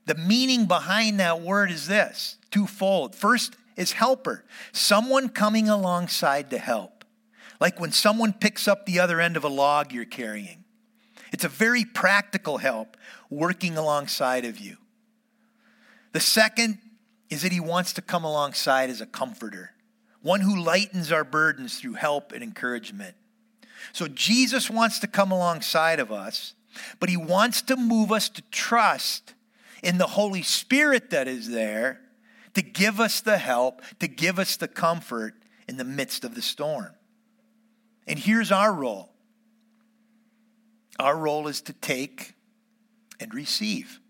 the 0.09 0.15
meaning 0.15 0.67
behind 0.67 1.21
that 1.21 1.41
word 1.41 1.71
is 1.71 1.87
this 1.87 2.37
twofold. 2.51 3.15
First, 3.15 3.57
is 3.79 3.93
helper, 3.93 4.45
someone 4.73 5.29
coming 5.29 5.69
alongside 5.69 6.51
to 6.51 6.59
help. 6.59 7.05
Like 7.61 7.79
when 7.81 7.93
someone 7.93 8.33
picks 8.33 8.67
up 8.67 8.85
the 8.85 8.99
other 8.99 9.21
end 9.21 9.37
of 9.37 9.45
a 9.45 9.49
log 9.49 9.93
you're 9.93 10.05
carrying. 10.05 10.65
It's 11.33 11.45
a 11.45 11.49
very 11.49 11.85
practical 11.85 12.59
help 12.59 12.97
working 13.31 13.77
alongside 13.77 14.45
of 14.45 14.59
you. 14.59 14.79
The 16.13 16.21
second 16.21 16.79
is 17.31 17.43
that 17.43 17.53
he 17.53 17.61
wants 17.61 17.93
to 17.93 18.03
come 18.03 18.25
alongside 18.25 18.91
as 18.91 19.01
a 19.01 19.07
comforter, 19.07 19.75
one 20.23 20.41
who 20.41 20.61
lightens 20.61 21.13
our 21.13 21.25
burdens 21.25 21.79
through 21.79 21.95
help 21.95 22.33
and 22.33 22.43
encouragement. 22.43 23.15
So 23.93 24.09
Jesus 24.09 24.69
wants 24.69 24.99
to 25.01 25.07
come 25.07 25.31
alongside 25.31 26.01
of 26.01 26.11
us, 26.11 26.55
but 26.99 27.11
he 27.11 27.17
wants 27.17 27.63
to 27.63 27.77
move 27.77 28.11
us 28.11 28.29
to 28.31 28.43
trust 28.51 29.35
in 29.83 29.99
the 29.99 30.07
Holy 30.07 30.43
Spirit 30.43 31.11
that 31.11 31.29
is 31.29 31.49
there 31.49 32.01
to 32.55 32.63
give 32.63 33.01
us 33.01 33.21
the 33.21 33.39
help, 33.39 33.83
to 34.01 34.09
give 34.09 34.39
us 34.39 34.57
the 34.57 34.69
comfort 34.69 35.35
in 35.69 35.77
the 35.77 35.85
midst 35.85 36.25
of 36.25 36.35
the 36.35 36.43
storm. 36.43 36.91
And 38.07 38.19
here's 38.19 38.51
our 38.51 38.73
role 38.73 39.11
Our 40.99 41.17
role 41.17 41.49
is 41.49 41.61
to 41.63 41.73
take 41.73 42.35
and 43.21 43.33
receive. 43.35 44.01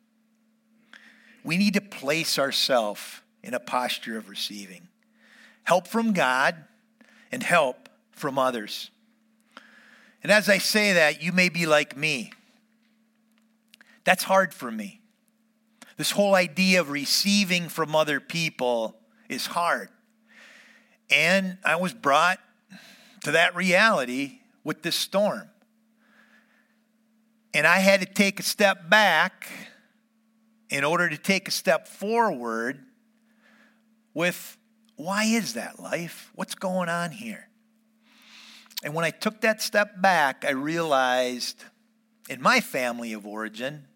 We 1.45 1.57
need 1.57 1.75
to 1.75 1.81
place 1.81 2.39
ourselves 2.39 3.23
in 3.43 3.55
a 3.55 3.61
posture 3.61 4.19
of 4.19 4.29
receiving 4.29 4.89
help 5.65 5.87
from 5.87 6.15
God 6.15 6.65
and 7.31 7.43
help 7.43 7.91
from 8.13 8.39
others. 8.39 8.91
And 10.23 10.33
as 10.33 10.49
I 10.49 10.57
say 10.57 10.95
that, 10.95 11.23
you 11.23 11.31
may 11.31 11.51
be 11.51 11.67
like 11.67 11.95
me. 11.95 12.33
That's 14.05 14.25
hard 14.25 14.55
for 14.55 14.71
me. 14.71 15.03
This 15.99 16.13
whole 16.13 16.37
idea 16.37 16.81
of 16.81 16.91
receiving 16.91 17.69
from 17.69 17.97
other 17.97 18.21
people 18.21 18.97
is 19.29 19.47
hard. 19.47 19.89
And 21.11 21.59
I 21.65 21.75
was 21.75 21.93
brought 21.93 22.39
to 23.25 23.33
that 23.33 23.57
reality 23.57 24.39
with 24.63 24.83
this 24.83 24.95
storm. 24.95 25.51
And 27.53 27.67
I 27.67 27.79
had 27.79 27.99
to 28.01 28.07
take 28.07 28.39
a 28.39 28.45
step 28.45 28.89
back 28.89 29.49
in 30.71 30.85
order 30.85 31.09
to 31.09 31.19
take 31.19 31.49
a 31.49 31.51
step 31.51 31.89
forward 31.89 32.79
with 34.15 34.57
why 34.95 35.25
is 35.25 35.55
that 35.55 35.81
life? 35.81 36.31
What's 36.37 36.55
going 36.55 36.89
on 36.89 37.11
here? 37.11 37.49
And 38.85 38.95
when 38.95 39.05
I 39.05 39.11
took 39.11 39.41
that 39.41 39.61
step 39.61 40.01
back, 40.01 40.45
I 40.47 40.53
realized 40.53 41.65
in 42.29 42.41
my 42.41 42.61
family 42.61 43.13
of 43.13 43.27
origin, 43.27 43.87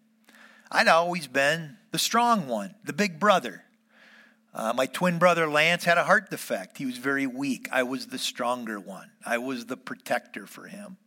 I'd 0.75 0.87
always 0.87 1.27
been 1.27 1.77
the 1.91 1.99
strong 1.99 2.47
one, 2.47 2.73
the 2.83 2.93
big 2.93 3.19
brother. 3.19 3.63
Uh, 4.55 4.73
my 4.75 4.87
twin 4.87 5.19
brother 5.19 5.47
Lance 5.47 5.83
had 5.83 5.99
a 5.99 6.03
heart 6.03 6.31
defect. 6.31 6.79
He 6.79 6.87
was 6.87 6.97
very 6.97 7.27
weak. 7.27 7.69
I 7.71 7.83
was 7.83 8.07
the 8.07 8.17
stronger 8.17 8.79
one, 8.79 9.11
I 9.23 9.37
was 9.37 9.67
the 9.67 9.77
protector 9.77 10.47
for 10.47 10.65
him. 10.65 10.97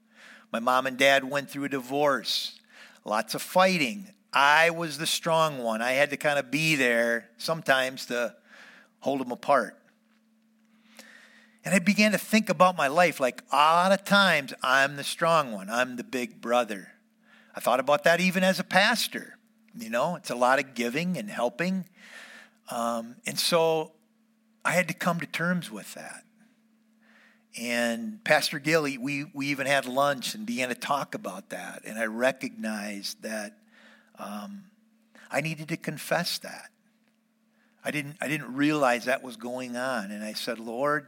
My 0.53 0.61
mom 0.61 0.87
and 0.87 0.97
dad 0.97 1.29
went 1.29 1.51
through 1.51 1.65
a 1.65 1.69
divorce, 1.69 2.61
lots 3.05 3.35
of 3.35 3.43
fighting. 3.43 4.13
I 4.33 4.71
was 4.71 4.99
the 4.99 5.07
strong 5.07 5.59
one. 5.59 5.81
I 5.81 5.93
had 5.93 6.11
to 6.11 6.17
kind 6.17 6.39
of 6.39 6.51
be 6.51 6.75
there 6.75 7.31
sometimes 7.39 8.07
to 8.07 8.35
hold 9.01 9.21
them 9.21 9.33
apart. 9.33 9.79
And 11.65 11.75
I 11.75 11.79
began 11.79 12.13
to 12.13 12.19
think 12.19 12.49
about 12.49 12.77
my 12.77 12.87
life 12.87 13.19
like 13.19 13.43
a 13.51 13.57
lot 13.57 13.93
of 13.93 14.05
times 14.05 14.53
I'm 14.63 14.97
the 14.97 15.05
strong 15.05 15.51
one, 15.51 15.69
I'm 15.69 15.97
the 15.97 16.05
big 16.05 16.41
brother. 16.41 16.93
I 17.55 17.61
thought 17.61 17.81
about 17.81 18.05
that 18.05 18.21
even 18.21 18.45
as 18.45 18.61
a 18.61 18.65
pastor. 18.65 19.36
You 19.78 19.90
know, 19.90 20.16
it's 20.16 20.30
a 20.30 20.35
lot 20.35 20.59
of 20.59 20.75
giving 20.75 21.16
and 21.16 21.30
helping. 21.30 21.85
Um, 22.71 23.16
and 23.26 23.38
so 23.38 23.92
I 24.64 24.73
had 24.73 24.88
to 24.88 24.95
come 24.95 25.21
to 25.21 25.26
terms 25.26 25.71
with 25.71 25.95
that. 25.95 26.25
And 27.59 28.23
Pastor 28.25 28.59
Gilly, 28.59 28.99
we, 28.99 29.25
we 29.33 29.47
even 29.47 29.66
had 29.66 29.87
lunch 29.87 30.35
and 30.35 30.45
began 30.45 30.68
to 30.68 30.75
talk 30.75 31.14
about 31.14 31.50
that. 31.50 31.83
And 31.87 31.99
I 31.99 32.04
recognized 32.06 33.23
that 33.23 33.56
um, 34.18 34.64
I 35.30 35.40
needed 35.40 35.68
to 35.68 35.76
confess 35.76 36.38
that. 36.38 36.71
I 37.85 37.90
didn't, 37.90 38.16
I 38.21 38.28
didn't 38.28 38.54
realize 38.54 39.04
that 39.04 39.23
was 39.23 39.37
going 39.37 39.76
on. 39.76 40.11
And 40.11 40.23
I 40.23 40.33
said, 40.33 40.59
Lord, 40.59 41.06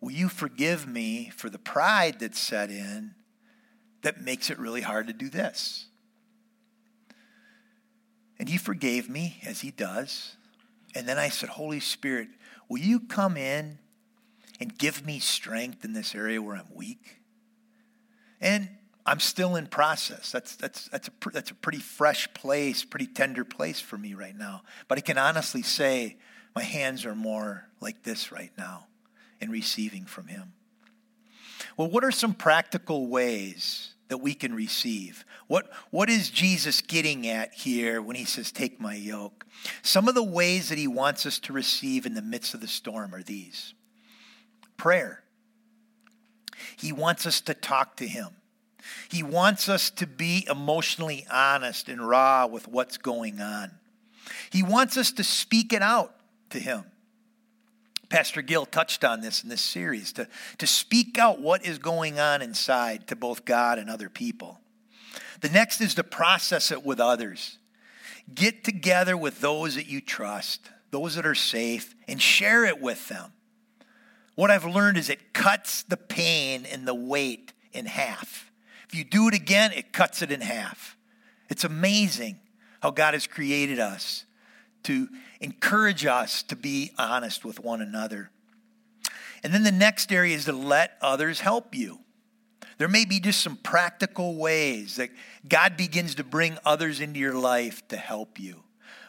Will 0.00 0.12
you 0.12 0.28
forgive 0.28 0.86
me 0.86 1.30
for 1.36 1.50
the 1.50 1.58
pride 1.58 2.20
that's 2.20 2.38
set 2.38 2.70
in 2.70 3.14
that 4.02 4.20
makes 4.20 4.48
it 4.48 4.58
really 4.58 4.80
hard 4.80 5.06
to 5.08 5.12
do 5.12 5.28
this? 5.28 5.86
And 8.40 8.48
he 8.48 8.56
forgave 8.56 9.10
me 9.10 9.38
as 9.44 9.60
he 9.60 9.70
does. 9.70 10.34
And 10.94 11.06
then 11.06 11.18
I 11.18 11.28
said, 11.28 11.50
Holy 11.50 11.78
Spirit, 11.78 12.28
will 12.70 12.78
you 12.78 12.98
come 12.98 13.36
in 13.36 13.78
and 14.58 14.78
give 14.78 15.04
me 15.04 15.18
strength 15.18 15.84
in 15.84 15.92
this 15.92 16.14
area 16.14 16.40
where 16.40 16.56
I'm 16.56 16.74
weak? 16.74 17.20
And 18.40 18.70
I'm 19.04 19.20
still 19.20 19.56
in 19.56 19.66
process. 19.66 20.32
That's, 20.32 20.56
that's, 20.56 20.88
that's, 20.88 21.08
a, 21.08 21.30
that's 21.30 21.50
a 21.50 21.54
pretty 21.54 21.80
fresh 21.80 22.32
place, 22.32 22.82
pretty 22.82 23.08
tender 23.08 23.44
place 23.44 23.78
for 23.78 23.98
me 23.98 24.14
right 24.14 24.36
now. 24.36 24.62
But 24.88 24.96
I 24.96 25.02
can 25.02 25.18
honestly 25.18 25.60
say 25.60 26.16
my 26.56 26.62
hands 26.62 27.04
are 27.04 27.14
more 27.14 27.68
like 27.78 28.04
this 28.04 28.32
right 28.32 28.52
now 28.56 28.86
in 29.42 29.50
receiving 29.50 30.06
from 30.06 30.28
Him. 30.28 30.54
Well, 31.76 31.90
what 31.90 32.04
are 32.04 32.10
some 32.10 32.32
practical 32.32 33.06
ways 33.06 33.92
that 34.10 34.18
we 34.18 34.34
can 34.34 34.54
receive? 34.54 35.24
What, 35.46 35.70
what 35.90 36.10
is 36.10 36.30
Jesus 36.30 36.82
getting 36.82 37.26
at 37.26 37.54
here 37.54 38.02
when 38.02 38.16
he 38.16 38.24
says, 38.24 38.52
Take 38.52 38.80
my 38.80 38.94
yoke? 38.94 39.46
Some 39.82 40.08
of 40.08 40.14
the 40.14 40.22
ways 40.22 40.68
that 40.68 40.78
he 40.78 40.86
wants 40.86 41.24
us 41.24 41.38
to 41.40 41.52
receive 41.52 42.04
in 42.04 42.14
the 42.14 42.22
midst 42.22 42.52
of 42.52 42.60
the 42.60 42.68
storm 42.68 43.14
are 43.14 43.22
these 43.22 43.74
prayer. 44.76 45.22
He 46.76 46.92
wants 46.92 47.26
us 47.26 47.40
to 47.42 47.54
talk 47.54 47.96
to 47.96 48.06
him. 48.06 48.28
He 49.08 49.22
wants 49.22 49.68
us 49.68 49.90
to 49.90 50.06
be 50.06 50.46
emotionally 50.50 51.26
honest 51.30 51.88
and 51.88 52.06
raw 52.06 52.46
with 52.46 52.68
what's 52.68 52.96
going 52.96 53.40
on. 53.40 53.72
He 54.50 54.62
wants 54.62 54.96
us 54.96 55.12
to 55.12 55.24
speak 55.24 55.72
it 55.72 55.82
out 55.82 56.14
to 56.50 56.58
him. 56.58 56.84
Pastor 58.10 58.42
Gill 58.42 58.66
touched 58.66 59.04
on 59.04 59.20
this 59.20 59.42
in 59.42 59.48
this 59.48 59.62
series 59.62 60.12
to, 60.14 60.28
to 60.58 60.66
speak 60.66 61.16
out 61.16 61.40
what 61.40 61.64
is 61.64 61.78
going 61.78 62.18
on 62.18 62.42
inside 62.42 63.06
to 63.06 63.16
both 63.16 63.44
God 63.44 63.78
and 63.78 63.88
other 63.88 64.10
people. 64.10 64.60
The 65.40 65.48
next 65.48 65.80
is 65.80 65.94
to 65.94 66.04
process 66.04 66.70
it 66.70 66.84
with 66.84 67.00
others. 67.00 67.56
Get 68.34 68.64
together 68.64 69.16
with 69.16 69.40
those 69.40 69.76
that 69.76 69.86
you 69.86 70.00
trust, 70.00 70.70
those 70.90 71.14
that 71.14 71.24
are 71.24 71.36
safe, 71.36 71.94
and 72.06 72.20
share 72.20 72.64
it 72.64 72.80
with 72.80 73.08
them. 73.08 73.32
What 74.34 74.50
I've 74.50 74.64
learned 74.64 74.98
is 74.98 75.08
it 75.08 75.32
cuts 75.32 75.82
the 75.82 75.96
pain 75.96 76.66
and 76.70 76.86
the 76.86 76.94
weight 76.94 77.52
in 77.72 77.86
half. 77.86 78.50
If 78.88 78.94
you 78.94 79.04
do 79.04 79.28
it 79.28 79.34
again, 79.34 79.72
it 79.72 79.92
cuts 79.92 80.20
it 80.20 80.32
in 80.32 80.40
half. 80.40 80.96
It's 81.48 81.64
amazing 81.64 82.40
how 82.80 82.90
God 82.90 83.14
has 83.14 83.26
created 83.26 83.78
us 83.78 84.24
to 84.84 85.08
encourage 85.40 86.06
us 86.06 86.42
to 86.44 86.56
be 86.56 86.92
honest 86.98 87.44
with 87.44 87.60
one 87.60 87.80
another. 87.80 88.30
And 89.42 89.54
then 89.54 89.62
the 89.62 89.72
next 89.72 90.12
area 90.12 90.36
is 90.36 90.44
to 90.46 90.52
let 90.52 90.96
others 91.00 91.40
help 91.40 91.74
you. 91.74 92.00
There 92.78 92.88
may 92.88 93.04
be 93.04 93.20
just 93.20 93.42
some 93.42 93.56
practical 93.56 94.36
ways 94.36 94.96
that 94.96 95.10
God 95.46 95.76
begins 95.76 96.14
to 96.14 96.24
bring 96.24 96.56
others 96.64 97.00
into 97.00 97.20
your 97.20 97.34
life 97.34 97.86
to 97.88 97.96
help 97.96 98.40
you. 98.40 98.62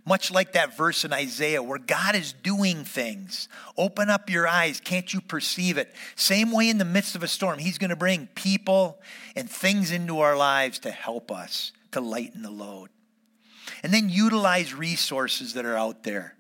Much 0.05 0.31
like 0.31 0.53
that 0.53 0.75
verse 0.75 1.05
in 1.05 1.13
Isaiah 1.13 1.61
where 1.61 1.77
God 1.77 2.15
is 2.15 2.33
doing 2.33 2.83
things. 2.83 3.47
Open 3.77 4.09
up 4.09 4.29
your 4.29 4.47
eyes. 4.47 4.79
Can't 4.79 5.13
you 5.13 5.21
perceive 5.21 5.77
it? 5.77 5.93
Same 6.15 6.51
way 6.51 6.69
in 6.69 6.79
the 6.79 6.85
midst 6.85 7.15
of 7.15 7.23
a 7.23 7.27
storm, 7.27 7.59
He's 7.59 7.77
going 7.77 7.91
to 7.91 7.95
bring 7.95 8.27
people 8.33 8.99
and 9.35 9.49
things 9.49 9.91
into 9.91 10.19
our 10.19 10.35
lives 10.35 10.79
to 10.79 10.91
help 10.91 11.31
us 11.31 11.71
to 11.91 12.01
lighten 12.01 12.41
the 12.41 12.51
load. 12.51 12.89
And 13.83 13.93
then 13.93 14.09
utilize 14.09 14.73
resources 14.73 15.53
that 15.53 15.65
are 15.65 15.77
out 15.77 16.03
there. 16.03 16.35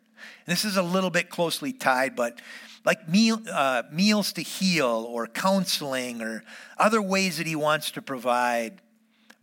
And 0.45 0.51
this 0.51 0.65
is 0.65 0.77
a 0.77 0.83
little 0.83 1.09
bit 1.09 1.29
closely 1.29 1.73
tied, 1.73 2.15
but 2.15 2.39
like 2.85 3.07
meal, 3.07 3.41
uh, 3.51 3.83
meals 3.91 4.33
to 4.33 4.41
heal 4.41 5.05
or 5.09 5.27
counseling 5.27 6.21
or 6.21 6.43
other 6.77 7.01
ways 7.01 7.37
that 7.37 7.47
he 7.47 7.55
wants 7.55 7.91
to 7.91 8.01
provide. 8.01 8.81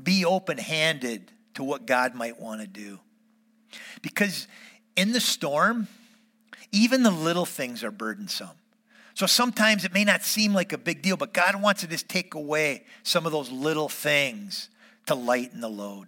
Be 0.03 0.25
open 0.25 0.59
handed 0.59 1.33
to 1.55 1.65
what 1.65 1.87
God 1.87 2.15
might 2.15 2.41
want 2.41 2.61
to 2.61 2.67
do. 2.67 3.01
Because 4.03 4.47
in 4.97 5.13
the 5.13 5.21
storm, 5.21 5.89
even 6.73 7.03
the 7.03 7.11
little 7.11 7.47
things 7.47 7.83
are 7.83 7.91
burdensome. 7.91 8.51
So 9.15 9.27
sometimes 9.27 9.85
it 9.85 9.93
may 9.93 10.05
not 10.05 10.23
seem 10.23 10.55
like 10.55 10.73
a 10.73 10.79
big 10.79 11.03
deal, 11.03 11.17
but 11.17 11.33
God 11.33 11.61
wants 11.61 11.81
to 11.81 11.89
just 11.89 12.09
take 12.09 12.35
away 12.35 12.85
some 13.03 13.27
of 13.27 13.33
those 13.33 13.51
little 13.51 13.89
things 13.89 14.69
to 15.07 15.17
lighten 15.17 15.61
the 15.61 15.69
load. 15.69 16.07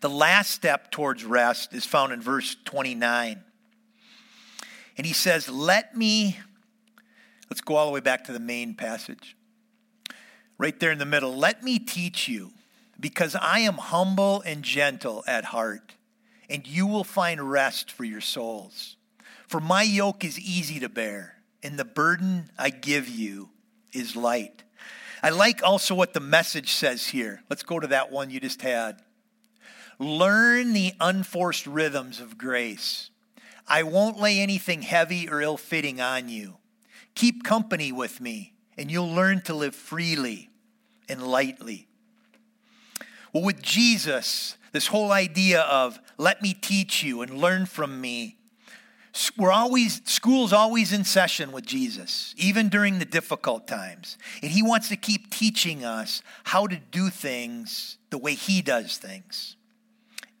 The 0.00 0.10
last 0.10 0.50
step 0.50 0.90
towards 0.90 1.24
rest 1.24 1.72
is 1.72 1.84
found 1.84 2.12
in 2.12 2.20
verse 2.20 2.56
29. 2.64 3.42
And 4.96 5.06
he 5.06 5.12
says, 5.12 5.48
Let 5.48 5.96
me, 5.96 6.38
let's 7.50 7.60
go 7.60 7.76
all 7.76 7.86
the 7.86 7.92
way 7.92 8.00
back 8.00 8.24
to 8.24 8.32
the 8.32 8.40
main 8.40 8.74
passage. 8.74 9.36
Right 10.58 10.78
there 10.78 10.92
in 10.92 10.98
the 10.98 11.04
middle, 11.04 11.36
let 11.36 11.62
me 11.62 11.78
teach 11.78 12.28
you, 12.28 12.52
because 13.00 13.34
I 13.34 13.60
am 13.60 13.74
humble 13.74 14.40
and 14.42 14.62
gentle 14.62 15.24
at 15.26 15.46
heart, 15.46 15.94
and 16.48 16.66
you 16.66 16.86
will 16.86 17.04
find 17.04 17.50
rest 17.50 17.90
for 17.90 18.04
your 18.04 18.20
souls. 18.20 18.96
For 19.48 19.60
my 19.60 19.82
yoke 19.82 20.24
is 20.24 20.38
easy 20.38 20.78
to 20.80 20.88
bear, 20.88 21.36
and 21.62 21.76
the 21.76 21.84
burden 21.84 22.50
I 22.56 22.70
give 22.70 23.08
you 23.08 23.50
is 23.92 24.14
light. 24.14 24.62
I 25.22 25.30
like 25.30 25.62
also 25.62 25.94
what 25.94 26.12
the 26.12 26.20
message 26.20 26.72
says 26.72 27.08
here. 27.08 27.42
Let's 27.48 27.62
go 27.62 27.80
to 27.80 27.86
that 27.88 28.12
one 28.12 28.30
you 28.30 28.40
just 28.40 28.62
had. 28.62 29.00
Learn 29.98 30.72
the 30.72 30.92
unforced 31.00 31.66
rhythms 31.66 32.20
of 32.20 32.38
grace. 32.38 33.10
I 33.66 33.82
won't 33.82 34.18
lay 34.18 34.40
anything 34.40 34.82
heavy 34.82 35.28
or 35.28 35.40
ill 35.40 35.56
fitting 35.56 36.00
on 36.00 36.28
you. 36.28 36.58
Keep 37.14 37.44
company 37.44 37.92
with 37.92 38.20
me, 38.20 38.54
and 38.76 38.90
you'll 38.90 39.12
learn 39.12 39.40
to 39.42 39.54
live 39.54 39.74
freely 39.74 40.50
and 41.08 41.22
lightly. 41.22 41.86
Well, 43.32 43.44
with 43.44 43.62
Jesus, 43.62 44.56
this 44.72 44.88
whole 44.88 45.12
idea 45.12 45.62
of 45.62 45.98
let 46.18 46.42
me 46.42 46.54
teach 46.54 47.02
you 47.02 47.22
and 47.22 47.38
learn 47.38 47.66
from 47.66 48.00
me 48.00 48.36
we're 49.36 49.52
always 49.52 50.02
school's 50.04 50.52
always 50.52 50.92
in 50.92 51.04
session 51.04 51.52
with 51.52 51.64
Jesus, 51.64 52.34
even 52.36 52.68
during 52.68 52.98
the 52.98 53.04
difficult 53.04 53.68
times. 53.68 54.18
And 54.42 54.50
he 54.50 54.62
wants 54.62 54.88
to 54.88 54.96
keep 54.96 55.30
teaching 55.30 55.84
us 55.84 56.22
how 56.42 56.66
to 56.66 56.76
do 56.76 57.10
things 57.10 57.96
the 58.10 58.18
way 58.18 58.34
he 58.34 58.60
does 58.60 58.98
things, 58.98 59.56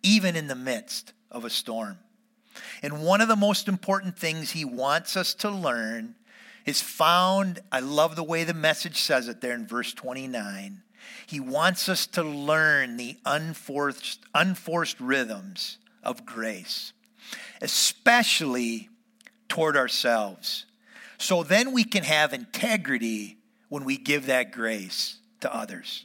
even 0.04 0.36
in 0.36 0.46
the 0.46 0.54
midst 0.54 1.12
of 1.30 1.44
a 1.44 1.50
storm. 1.50 1.98
And 2.82 3.02
one 3.02 3.20
of 3.20 3.26
the 3.26 3.34
most 3.34 3.66
important 3.66 4.16
things 4.16 4.52
he 4.52 4.64
wants 4.64 5.16
us 5.16 5.34
to 5.34 5.50
learn 5.50 6.14
is 6.64 6.80
found, 6.80 7.58
I 7.72 7.80
love 7.80 8.14
the 8.14 8.22
way 8.22 8.44
the 8.44 8.54
message 8.54 9.00
says 9.00 9.26
it 9.26 9.40
there 9.40 9.54
in 9.54 9.66
verse 9.66 9.92
29. 9.92 10.82
He 11.26 11.40
wants 11.40 11.88
us 11.88 12.06
to 12.08 12.22
learn 12.22 12.96
the 12.96 13.16
unforced, 13.24 14.20
unforced 14.34 15.00
rhythms 15.00 15.78
of 16.02 16.24
grace, 16.24 16.92
especially 17.60 18.88
toward 19.48 19.76
ourselves. 19.76 20.66
So 21.18 21.42
then 21.42 21.72
we 21.72 21.84
can 21.84 22.04
have 22.04 22.32
integrity 22.32 23.38
when 23.68 23.84
we 23.84 23.96
give 23.96 24.26
that 24.26 24.52
grace 24.52 25.18
to 25.40 25.54
others. 25.54 26.04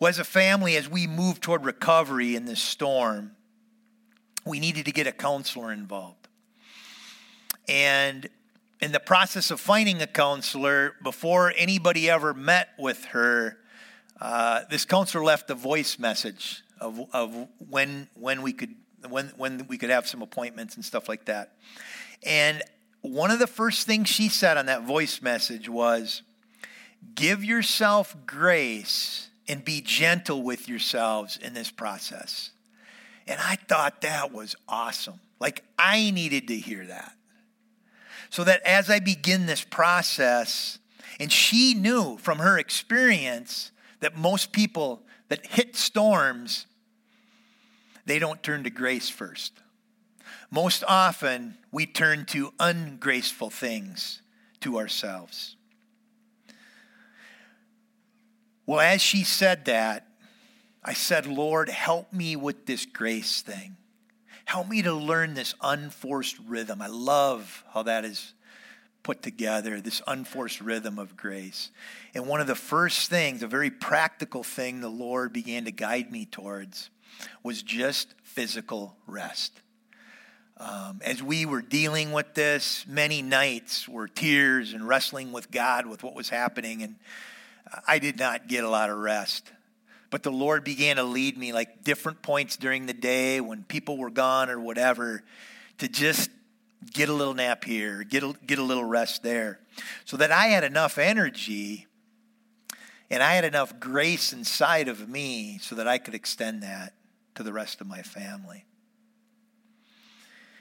Well, 0.00 0.08
as 0.08 0.18
a 0.18 0.24
family, 0.24 0.76
as 0.76 0.88
we 0.88 1.06
move 1.06 1.42
toward 1.42 1.66
recovery 1.66 2.34
in 2.34 2.46
this 2.46 2.62
storm, 2.62 3.32
we 4.46 4.58
needed 4.58 4.86
to 4.86 4.92
get 4.92 5.06
a 5.06 5.12
counselor 5.12 5.70
involved. 5.70 6.26
And 7.68 8.26
in 8.80 8.92
the 8.92 9.00
process 9.00 9.50
of 9.50 9.60
finding 9.60 10.00
a 10.00 10.06
counselor, 10.06 10.94
before 11.02 11.52
anybody 11.54 12.08
ever 12.08 12.32
met 12.32 12.70
with 12.78 13.04
her, 13.06 13.58
uh, 14.18 14.62
this 14.70 14.86
counselor 14.86 15.22
left 15.22 15.50
a 15.50 15.54
voice 15.54 15.98
message 15.98 16.62
of, 16.80 16.98
of 17.12 17.48
when, 17.68 18.08
when, 18.14 18.40
we 18.40 18.54
could, 18.54 18.74
when, 19.06 19.26
when 19.36 19.66
we 19.68 19.76
could 19.76 19.90
have 19.90 20.08
some 20.08 20.22
appointments 20.22 20.76
and 20.76 20.84
stuff 20.84 21.10
like 21.10 21.26
that. 21.26 21.52
And 22.22 22.62
one 23.02 23.30
of 23.30 23.38
the 23.38 23.46
first 23.46 23.86
things 23.86 24.08
she 24.08 24.30
said 24.30 24.56
on 24.56 24.64
that 24.64 24.84
voice 24.84 25.20
message 25.20 25.68
was 25.68 26.22
give 27.14 27.44
yourself 27.44 28.16
grace 28.24 29.29
and 29.50 29.64
be 29.64 29.80
gentle 29.80 30.42
with 30.42 30.68
yourselves 30.68 31.36
in 31.36 31.54
this 31.54 31.72
process. 31.72 32.50
And 33.26 33.40
I 33.40 33.56
thought 33.56 34.02
that 34.02 34.32
was 34.32 34.54
awesome. 34.68 35.18
Like, 35.40 35.64
I 35.76 36.12
needed 36.12 36.46
to 36.48 36.56
hear 36.56 36.86
that 36.86 37.12
so 38.30 38.44
that 38.44 38.62
as 38.64 38.88
I 38.88 39.00
begin 39.00 39.46
this 39.46 39.64
process, 39.64 40.78
and 41.18 41.32
she 41.32 41.74
knew 41.74 42.16
from 42.18 42.38
her 42.38 42.58
experience 42.58 43.72
that 43.98 44.16
most 44.16 44.52
people 44.52 45.02
that 45.28 45.44
hit 45.44 45.74
storms, 45.74 46.66
they 48.06 48.20
don't 48.20 48.42
turn 48.44 48.62
to 48.62 48.70
grace 48.70 49.08
first. 49.08 49.52
Most 50.52 50.84
often, 50.86 51.56
we 51.72 51.86
turn 51.86 52.24
to 52.26 52.52
ungraceful 52.60 53.50
things 53.50 54.22
to 54.60 54.78
ourselves. 54.78 55.56
Well, 58.70 58.78
as 58.78 59.02
she 59.02 59.24
said 59.24 59.64
that, 59.64 60.06
I 60.84 60.92
said, 60.92 61.26
Lord, 61.26 61.68
help 61.68 62.12
me 62.12 62.36
with 62.36 62.66
this 62.66 62.86
grace 62.86 63.42
thing. 63.42 63.76
Help 64.44 64.68
me 64.68 64.80
to 64.82 64.94
learn 64.94 65.34
this 65.34 65.56
unforced 65.60 66.36
rhythm. 66.46 66.80
I 66.80 66.86
love 66.86 67.64
how 67.74 67.82
that 67.82 68.04
is 68.04 68.32
put 69.02 69.22
together, 69.22 69.80
this 69.80 70.00
unforced 70.06 70.60
rhythm 70.60 71.00
of 71.00 71.16
grace. 71.16 71.72
And 72.14 72.28
one 72.28 72.40
of 72.40 72.46
the 72.46 72.54
first 72.54 73.10
things, 73.10 73.42
a 73.42 73.48
very 73.48 73.72
practical 73.72 74.44
thing 74.44 74.80
the 74.80 74.88
Lord 74.88 75.32
began 75.32 75.64
to 75.64 75.72
guide 75.72 76.12
me 76.12 76.24
towards 76.24 76.90
was 77.42 77.64
just 77.64 78.14
physical 78.22 78.94
rest. 79.08 79.62
Um, 80.58 81.00
as 81.04 81.20
we 81.24 81.44
were 81.44 81.62
dealing 81.62 82.12
with 82.12 82.34
this, 82.34 82.86
many 82.86 83.20
nights 83.20 83.88
were 83.88 84.06
tears 84.06 84.72
and 84.74 84.86
wrestling 84.86 85.32
with 85.32 85.50
God 85.50 85.86
with 85.86 86.04
what 86.04 86.14
was 86.14 86.28
happening, 86.28 86.84
and 86.84 86.94
I 87.86 87.98
did 87.98 88.18
not 88.18 88.48
get 88.48 88.64
a 88.64 88.68
lot 88.68 88.90
of 88.90 88.98
rest. 88.98 89.52
But 90.10 90.24
the 90.24 90.32
Lord 90.32 90.64
began 90.64 90.96
to 90.96 91.04
lead 91.04 91.38
me 91.38 91.52
like 91.52 91.84
different 91.84 92.20
points 92.20 92.56
during 92.56 92.86
the 92.86 92.92
day 92.92 93.40
when 93.40 93.62
people 93.62 93.96
were 93.96 94.10
gone 94.10 94.50
or 94.50 94.58
whatever 94.58 95.22
to 95.78 95.88
just 95.88 96.30
get 96.92 97.08
a 97.08 97.12
little 97.12 97.34
nap 97.34 97.64
here, 97.64 98.02
get 98.02 98.22
a, 98.22 98.34
get 98.44 98.58
a 98.58 98.62
little 98.62 98.84
rest 98.84 99.22
there. 99.22 99.60
So 100.04 100.16
that 100.16 100.32
I 100.32 100.46
had 100.46 100.64
enough 100.64 100.98
energy 100.98 101.86
and 103.08 103.22
I 103.22 103.34
had 103.34 103.44
enough 103.44 103.78
grace 103.78 104.32
inside 104.32 104.88
of 104.88 105.08
me 105.08 105.58
so 105.60 105.76
that 105.76 105.86
I 105.86 105.98
could 105.98 106.14
extend 106.14 106.62
that 106.62 106.94
to 107.36 107.42
the 107.42 107.52
rest 107.52 107.80
of 107.80 107.86
my 107.86 108.02
family. 108.02 108.64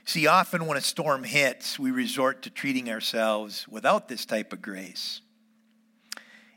See, 0.05 0.25
often 0.25 0.65
when 0.65 0.77
a 0.77 0.81
storm 0.81 1.23
hits, 1.23 1.77
we 1.77 1.91
resort 1.91 2.41
to 2.43 2.49
treating 2.49 2.89
ourselves 2.89 3.67
without 3.67 4.07
this 4.07 4.25
type 4.25 4.51
of 4.53 4.61
grace. 4.61 5.21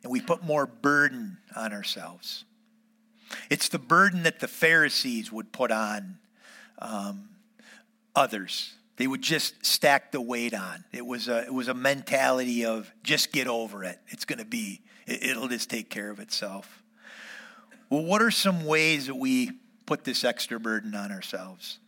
And 0.02 0.10
we 0.10 0.20
put 0.20 0.42
more 0.42 0.66
burden 0.66 1.38
on 1.54 1.72
ourselves. 1.72 2.44
It's 3.50 3.68
the 3.68 3.78
burden 3.78 4.24
that 4.24 4.40
the 4.40 4.48
Pharisees 4.48 5.32
would 5.32 5.52
put 5.52 5.70
on 5.70 6.18
um, 6.78 7.28
others. 8.14 8.74
They 8.96 9.06
would 9.06 9.22
just 9.22 9.64
stack 9.64 10.12
the 10.12 10.20
weight 10.20 10.54
on. 10.54 10.84
It 10.92 11.06
was 11.06 11.28
a, 11.28 11.44
it 11.44 11.54
was 11.54 11.68
a 11.68 11.74
mentality 11.74 12.64
of 12.64 12.92
just 13.02 13.32
get 13.32 13.46
over 13.46 13.84
it. 13.84 13.98
It's 14.08 14.24
going 14.24 14.38
to 14.38 14.44
be, 14.44 14.82
it, 15.06 15.24
it'll 15.24 15.48
just 15.48 15.70
take 15.70 15.88
care 15.88 16.10
of 16.10 16.20
itself. 16.20 16.82
Well, 17.88 18.04
what 18.04 18.22
are 18.22 18.30
some 18.30 18.64
ways 18.64 19.06
that 19.06 19.16
we 19.16 19.52
put 19.86 20.04
this 20.04 20.24
extra 20.24 20.58
burden 20.60 20.94
on 20.94 21.10
ourselves? 21.12 21.78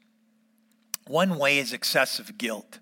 One 1.06 1.38
way 1.38 1.58
is 1.58 1.72
excessive 1.72 2.38
guilt. 2.38 2.78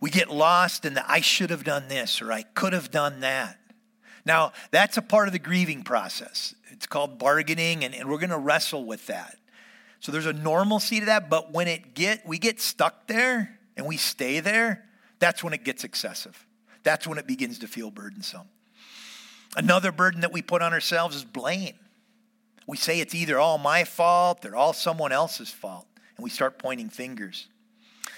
We 0.00 0.10
get 0.10 0.30
lost 0.30 0.84
in 0.84 0.94
the 0.94 1.10
I 1.10 1.20
should 1.20 1.50
have 1.50 1.64
done 1.64 1.88
this 1.88 2.20
or 2.20 2.32
I 2.32 2.42
could 2.42 2.72
have 2.72 2.90
done 2.90 3.20
that. 3.20 3.58
Now, 4.26 4.52
that's 4.70 4.96
a 4.96 5.02
part 5.02 5.28
of 5.28 5.32
the 5.32 5.38
grieving 5.38 5.82
process. 5.82 6.54
It's 6.70 6.86
called 6.86 7.18
bargaining, 7.18 7.84
and, 7.84 7.94
and 7.94 8.08
we're 8.08 8.18
going 8.18 8.30
to 8.30 8.38
wrestle 8.38 8.84
with 8.84 9.06
that. 9.08 9.36
So 10.00 10.12
there's 10.12 10.26
a 10.26 10.32
normalcy 10.32 11.00
to 11.00 11.06
that, 11.06 11.30
but 11.30 11.52
when 11.52 11.66
it 11.66 11.94
get 11.94 12.26
we 12.26 12.38
get 12.38 12.60
stuck 12.60 13.06
there 13.06 13.58
and 13.76 13.86
we 13.86 13.96
stay 13.96 14.40
there, 14.40 14.84
that's 15.18 15.42
when 15.42 15.54
it 15.54 15.64
gets 15.64 15.82
excessive. 15.82 16.46
That's 16.82 17.06
when 17.06 17.16
it 17.16 17.26
begins 17.26 17.60
to 17.60 17.66
feel 17.66 17.90
burdensome. 17.90 18.48
Another 19.56 19.92
burden 19.92 20.20
that 20.20 20.32
we 20.32 20.42
put 20.42 20.60
on 20.60 20.72
ourselves 20.74 21.16
is 21.16 21.24
blame. 21.24 21.74
We 22.66 22.76
say 22.76 23.00
it's 23.00 23.14
either 23.14 23.38
all 23.38 23.56
my 23.56 23.84
fault 23.84 24.44
or 24.44 24.56
all 24.56 24.72
someone 24.72 25.12
else's 25.12 25.50
fault, 25.50 25.86
and 26.16 26.24
we 26.24 26.30
start 26.30 26.58
pointing 26.58 26.90
fingers. 26.90 27.48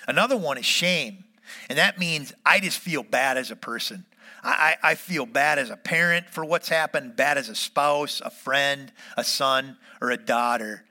Another 0.09 0.37
one 0.37 0.59
is 0.59 0.67
shame, 0.67 1.25
and 1.69 1.79
that 1.79 1.99
means 1.99 2.33
I 2.45 2.61
just 2.61 2.79
feel 2.79 3.03
bad 3.03 3.37
as 3.37 3.51
a 3.51 3.57
person. 3.57 4.05
I, 4.47 4.77
I 4.83 4.95
feel 4.95 5.27
bad 5.27 5.59
as 5.59 5.71
a 5.71 5.77
parent 5.77 6.31
for 6.31 6.45
what's 6.45 6.69
happened, 6.69 7.17
bad 7.17 7.37
as 7.37 7.49
a 7.49 7.55
spouse, 7.55 8.23
a 8.25 8.31
friend, 8.31 8.93
a 9.17 9.25
son, 9.25 9.77
or 10.01 10.11
a 10.11 10.17
daughter. 10.17 10.85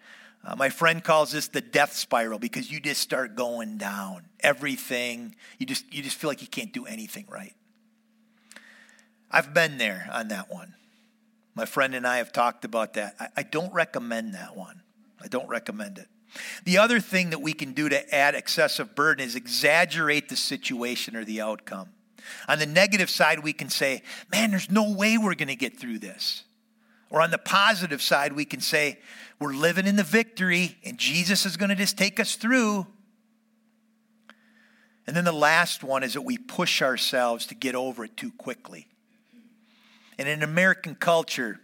Uh, 0.43 0.55
my 0.57 0.69
friend 0.69 1.01
calls 1.01 1.31
this 1.31 1.47
the 1.47 1.61
death 1.61 1.93
spiral 1.93 2.37
because 2.37 2.69
you 2.69 2.81
just 2.81 3.01
start 3.01 3.35
going 3.35 3.77
down. 3.77 4.25
Everything, 4.41 5.35
you 5.57 5.65
just, 5.65 5.91
you 5.93 6.03
just 6.03 6.17
feel 6.17 6.29
like 6.29 6.41
you 6.41 6.47
can't 6.47 6.73
do 6.73 6.85
anything 6.85 7.25
right. 7.29 7.53
I've 9.31 9.53
been 9.53 9.77
there 9.77 10.09
on 10.11 10.27
that 10.27 10.51
one. 10.51 10.75
My 11.55 11.65
friend 11.65 11.95
and 11.95 12.05
I 12.05 12.17
have 12.17 12.33
talked 12.33 12.65
about 12.65 12.95
that. 12.95 13.15
I, 13.19 13.27
I 13.37 13.43
don't 13.43 13.73
recommend 13.73 14.33
that 14.33 14.57
one. 14.57 14.81
I 15.23 15.27
don't 15.27 15.47
recommend 15.47 15.97
it. 15.97 16.07
The 16.65 16.77
other 16.77 16.99
thing 16.99 17.29
that 17.29 17.39
we 17.39 17.53
can 17.53 17.71
do 17.71 17.87
to 17.87 18.13
add 18.13 18.35
excessive 18.35 18.95
burden 18.95 19.25
is 19.25 19.35
exaggerate 19.35 20.27
the 20.27 20.35
situation 20.35 21.15
or 21.15 21.23
the 21.23 21.39
outcome. 21.39 21.89
On 22.47 22.59
the 22.59 22.65
negative 22.65 23.09
side, 23.09 23.39
we 23.39 23.53
can 23.53 23.69
say, 23.69 24.01
man, 24.31 24.51
there's 24.51 24.69
no 24.69 24.91
way 24.91 25.17
we're 25.17 25.35
going 25.35 25.47
to 25.47 25.55
get 25.55 25.79
through 25.79 25.99
this. 25.99 26.43
Or 27.09 27.21
on 27.21 27.31
the 27.31 27.37
positive 27.37 28.01
side, 28.01 28.33
we 28.33 28.45
can 28.45 28.59
say, 28.59 28.99
we're 29.39 29.53
living 29.53 29.87
in 29.87 29.95
the 29.95 30.03
victory 30.03 30.77
and 30.83 30.97
Jesus 30.97 31.45
is 31.45 31.57
going 31.57 31.69
to 31.69 31.75
just 31.75 31.97
take 31.97 32.19
us 32.19 32.35
through. 32.35 32.87
And 35.07 35.15
then 35.15 35.23
the 35.23 35.31
last 35.31 35.83
one 35.83 36.03
is 36.03 36.13
that 36.13 36.21
we 36.21 36.37
push 36.37 36.81
ourselves 36.81 37.45
to 37.47 37.55
get 37.55 37.75
over 37.75 38.05
it 38.05 38.17
too 38.17 38.31
quickly. 38.31 38.87
And 40.17 40.27
in 40.27 40.41
American 40.41 40.95
culture, 40.95 41.59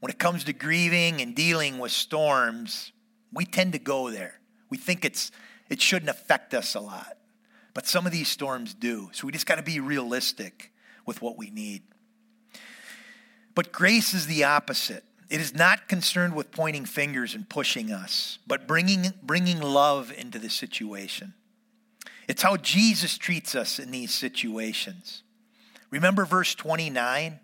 when 0.00 0.10
it 0.10 0.18
comes 0.18 0.44
to 0.44 0.52
grieving 0.52 1.20
and 1.20 1.34
dealing 1.34 1.78
with 1.78 1.90
storms, 1.92 2.92
we 3.32 3.44
tend 3.44 3.72
to 3.72 3.78
go 3.78 4.10
there. 4.10 4.40
We 4.70 4.78
think 4.78 5.04
it's, 5.04 5.32
it 5.68 5.82
shouldn't 5.82 6.10
affect 6.10 6.54
us 6.54 6.74
a 6.74 6.80
lot. 6.80 7.17
But 7.78 7.86
some 7.86 8.06
of 8.06 8.12
these 8.12 8.26
storms 8.26 8.74
do. 8.74 9.08
So 9.12 9.24
we 9.24 9.32
just 9.32 9.46
got 9.46 9.54
to 9.54 9.62
be 9.62 9.78
realistic 9.78 10.72
with 11.06 11.22
what 11.22 11.38
we 11.38 11.48
need. 11.48 11.84
But 13.54 13.70
grace 13.70 14.14
is 14.14 14.26
the 14.26 14.42
opposite. 14.42 15.04
It 15.30 15.40
is 15.40 15.54
not 15.54 15.86
concerned 15.86 16.34
with 16.34 16.50
pointing 16.50 16.86
fingers 16.86 17.36
and 17.36 17.48
pushing 17.48 17.92
us, 17.92 18.40
but 18.48 18.66
bringing, 18.66 19.12
bringing 19.22 19.60
love 19.60 20.12
into 20.12 20.40
the 20.40 20.50
situation. 20.50 21.34
It's 22.26 22.42
how 22.42 22.56
Jesus 22.56 23.16
treats 23.16 23.54
us 23.54 23.78
in 23.78 23.92
these 23.92 24.12
situations. 24.12 25.22
Remember 25.92 26.24
verse 26.24 26.56
29 26.56 27.38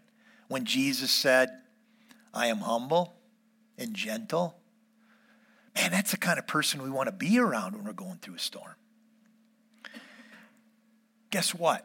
when 0.48 0.64
Jesus 0.64 1.12
said, 1.12 1.48
I 2.34 2.48
am 2.48 2.58
humble 2.58 3.14
and 3.78 3.94
gentle? 3.94 4.56
Man, 5.76 5.92
that's 5.92 6.10
the 6.10 6.16
kind 6.16 6.40
of 6.40 6.48
person 6.48 6.82
we 6.82 6.90
want 6.90 7.06
to 7.06 7.12
be 7.12 7.38
around 7.38 7.76
when 7.76 7.84
we're 7.84 7.92
going 7.92 8.18
through 8.18 8.34
a 8.34 8.40
storm. 8.40 8.74
Guess 11.34 11.52
what? 11.52 11.84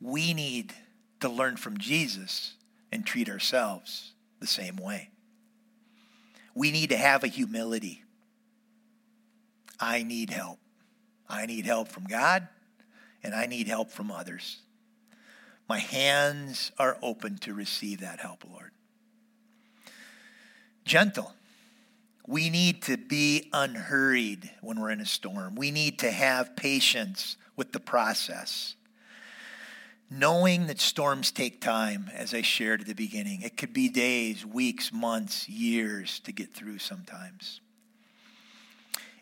We 0.00 0.32
need 0.32 0.72
to 1.20 1.28
learn 1.28 1.58
from 1.58 1.76
Jesus 1.76 2.54
and 2.90 3.04
treat 3.04 3.28
ourselves 3.28 4.12
the 4.40 4.46
same 4.46 4.76
way. 4.76 5.10
We 6.54 6.70
need 6.70 6.88
to 6.88 6.96
have 6.96 7.22
a 7.22 7.26
humility. 7.26 8.02
I 9.78 10.04
need 10.04 10.30
help. 10.30 10.58
I 11.28 11.44
need 11.44 11.66
help 11.66 11.88
from 11.88 12.04
God, 12.04 12.48
and 13.22 13.34
I 13.34 13.44
need 13.44 13.68
help 13.68 13.90
from 13.90 14.10
others. 14.10 14.62
My 15.68 15.78
hands 15.78 16.72
are 16.78 16.96
open 17.02 17.36
to 17.40 17.52
receive 17.52 18.00
that 18.00 18.20
help, 18.20 18.42
Lord. 18.50 18.70
Gentle. 20.86 21.34
We 22.26 22.50
need 22.50 22.82
to 22.82 22.96
be 22.96 23.48
unhurried 23.52 24.50
when 24.60 24.80
we're 24.80 24.90
in 24.90 25.00
a 25.00 25.06
storm. 25.06 25.56
We 25.56 25.70
need 25.70 25.98
to 26.00 26.10
have 26.10 26.54
patience 26.56 27.36
with 27.56 27.72
the 27.72 27.80
process. 27.80 28.76
Knowing 30.08 30.66
that 30.66 30.78
storms 30.78 31.32
take 31.32 31.60
time, 31.60 32.10
as 32.14 32.34
I 32.34 32.42
shared 32.42 32.82
at 32.82 32.86
the 32.86 32.94
beginning, 32.94 33.42
it 33.42 33.56
could 33.56 33.72
be 33.72 33.88
days, 33.88 34.44
weeks, 34.44 34.92
months, 34.92 35.48
years 35.48 36.20
to 36.20 36.32
get 36.32 36.52
through 36.52 36.78
sometimes. 36.78 37.60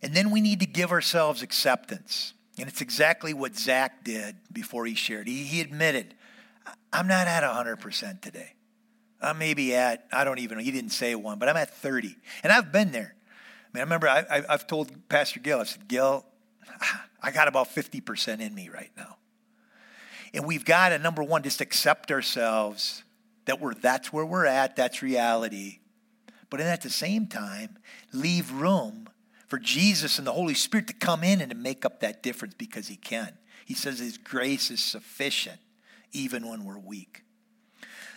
And 0.03 0.15
then 0.15 0.31
we 0.31 0.41
need 0.41 0.61
to 0.61 0.67
give 0.67 0.91
ourselves 0.93 1.43
acceptance. 1.43 2.35
And 2.59 2.69
it's 2.69 2.81
exactly 2.81 3.33
what 3.33 3.57
Zach 3.57 4.05
did 4.05 4.37
before 4.53 4.85
he 4.85 4.95
shared. 4.95 5.29
He, 5.29 5.45
he 5.45 5.61
admitted, 5.61 6.15
I'm 6.93 7.07
not 7.07 7.27
at 7.27 7.43
100% 7.43 8.21
today. 8.21 8.55
I'm 9.21 9.39
maybe 9.39 9.75
at, 9.75 10.07
I 10.13 10.25
don't 10.25 10.39
even 10.39 10.59
know, 10.59 10.65
he 10.65 10.71
didn't 10.71 10.91
say 10.91 11.15
one, 11.15 11.39
but 11.39 11.49
I'm 11.49 11.57
at 11.57 11.75
30. 11.75 12.17
And 12.43 12.53
I've 12.53 12.73
been 12.73 12.93
there. 12.93 13.15
I 13.15 13.69
mean, 13.73 13.81
I 13.81 13.85
remember 13.85 14.09
I, 14.09 14.43
I've 14.49 14.67
told 14.67 15.09
Pastor 15.09 15.41
Gil, 15.41 15.61
I 15.61 15.65
said, 15.65 15.89
Gil, 15.89 16.25
I 17.23 17.31
got 17.31 17.49
about 17.49 17.75
50% 17.75 18.41
in 18.41 18.55
me 18.55 18.69
right 18.69 18.91
now. 18.97 19.17
And 20.33 20.47
we've 20.47 20.65
got 20.65 20.91
to, 20.91 20.99
number 20.99 21.23
one, 21.23 21.43
just 21.43 21.61
accept 21.61 22.11
ourselves 22.11 23.05
that 23.45 23.61
we're, 23.61 23.75
that's 23.75 24.13
where 24.13 24.25
we're 24.25 24.47
at, 24.47 24.77
that's 24.77 25.03
reality. 25.03 25.81
But 26.49 26.61
at 26.61 26.83
the 26.83 26.91
same 26.91 27.27
time, 27.27 27.79
leave 28.13 28.51
room 28.53 29.09
for 29.49 29.59
Jesus 29.59 30.19
and 30.19 30.27
the 30.27 30.33
Holy 30.33 30.55
Spirit 30.55 30.87
to 30.87 30.95
come 30.95 31.25
in 31.25 31.41
and 31.41 31.51
to 31.51 31.57
make 31.57 31.85
up 31.85 32.01
that 32.01 32.23
difference 32.23 32.55
because 32.55 32.89
He 32.89 32.97
can. 32.97 33.33
He 33.65 33.75
says 33.75 33.99
His 33.99 34.19
grace 34.19 34.71
is 34.71 34.81
sufficient 34.81 35.59
even 36.13 36.49
when 36.49 36.65
we're 36.65 36.79
weak. 36.79 37.25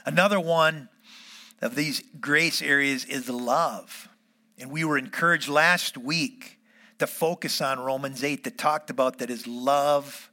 Another 0.05 0.39
one 0.39 0.89
of 1.61 1.75
these 1.75 2.03
grace 2.19 2.61
areas 2.61 3.05
is 3.05 3.29
love. 3.29 4.09
And 4.57 4.71
we 4.71 4.83
were 4.83 4.97
encouraged 4.97 5.49
last 5.49 5.97
week 5.97 6.59
to 6.99 7.07
focus 7.07 7.61
on 7.61 7.79
Romans 7.79 8.23
8 8.23 8.43
that 8.43 8.57
talked 8.57 8.89
about 8.89 9.19
that 9.19 9.29
is 9.29 9.47
love 9.47 10.29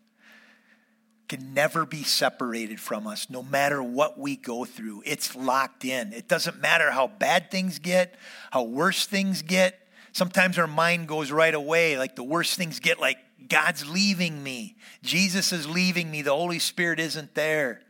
can 1.30 1.54
never 1.54 1.87
be 1.87 2.02
separated 2.02 2.80
from 2.80 3.06
us 3.06 3.30
no 3.30 3.40
matter 3.40 3.80
what 3.80 4.18
we 4.18 4.35
go 4.35 4.64
through. 4.64 5.00
It's 5.06 5.37
locked 5.37 5.85
in. 5.85 6.12
It 6.12 6.26
doesn't 6.26 6.61
matter 6.61 6.90
how 6.90 7.06
bad 7.06 7.52
things 7.52 7.78
get, 7.78 8.16
how 8.50 8.64
worse 8.64 9.06
things 9.06 9.42
get. 9.42 9.78
Sometimes 10.11 10.59
our 10.59 10.66
mind 10.66 11.06
goes 11.06 11.30
right 11.30 11.54
away, 11.54 11.96
like 11.96 12.16
the 12.16 12.24
worst 12.24 12.56
things 12.56 12.80
get, 12.80 12.98
like 12.98 13.18
God's 13.48 13.88
leaving 13.88 14.42
me. 14.42 14.76
Jesus 15.04 15.52
is 15.52 15.68
leaving 15.68 16.11
me. 16.11 16.22
The 16.22 16.35
Holy 16.35 16.59
Spirit 16.59 16.98
isn't 16.98 17.37
there. 17.37 17.83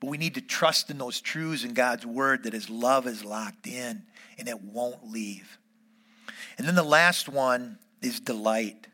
But 0.00 0.10
we 0.10 0.18
need 0.18 0.34
to 0.34 0.40
trust 0.40 0.90
in 0.90 0.98
those 0.98 1.20
truths 1.20 1.64
in 1.64 1.74
God's 1.74 2.04
word 2.04 2.44
that 2.44 2.52
his 2.52 2.68
love 2.68 3.06
is 3.06 3.24
locked 3.24 3.66
in 3.66 4.02
and 4.38 4.48
it 4.48 4.62
won't 4.62 5.10
leave. 5.10 5.58
And 6.58 6.66
then 6.66 6.74
the 6.74 6.82
last 6.82 7.28
one 7.28 7.78
is 8.02 8.20
delight. 8.20 8.88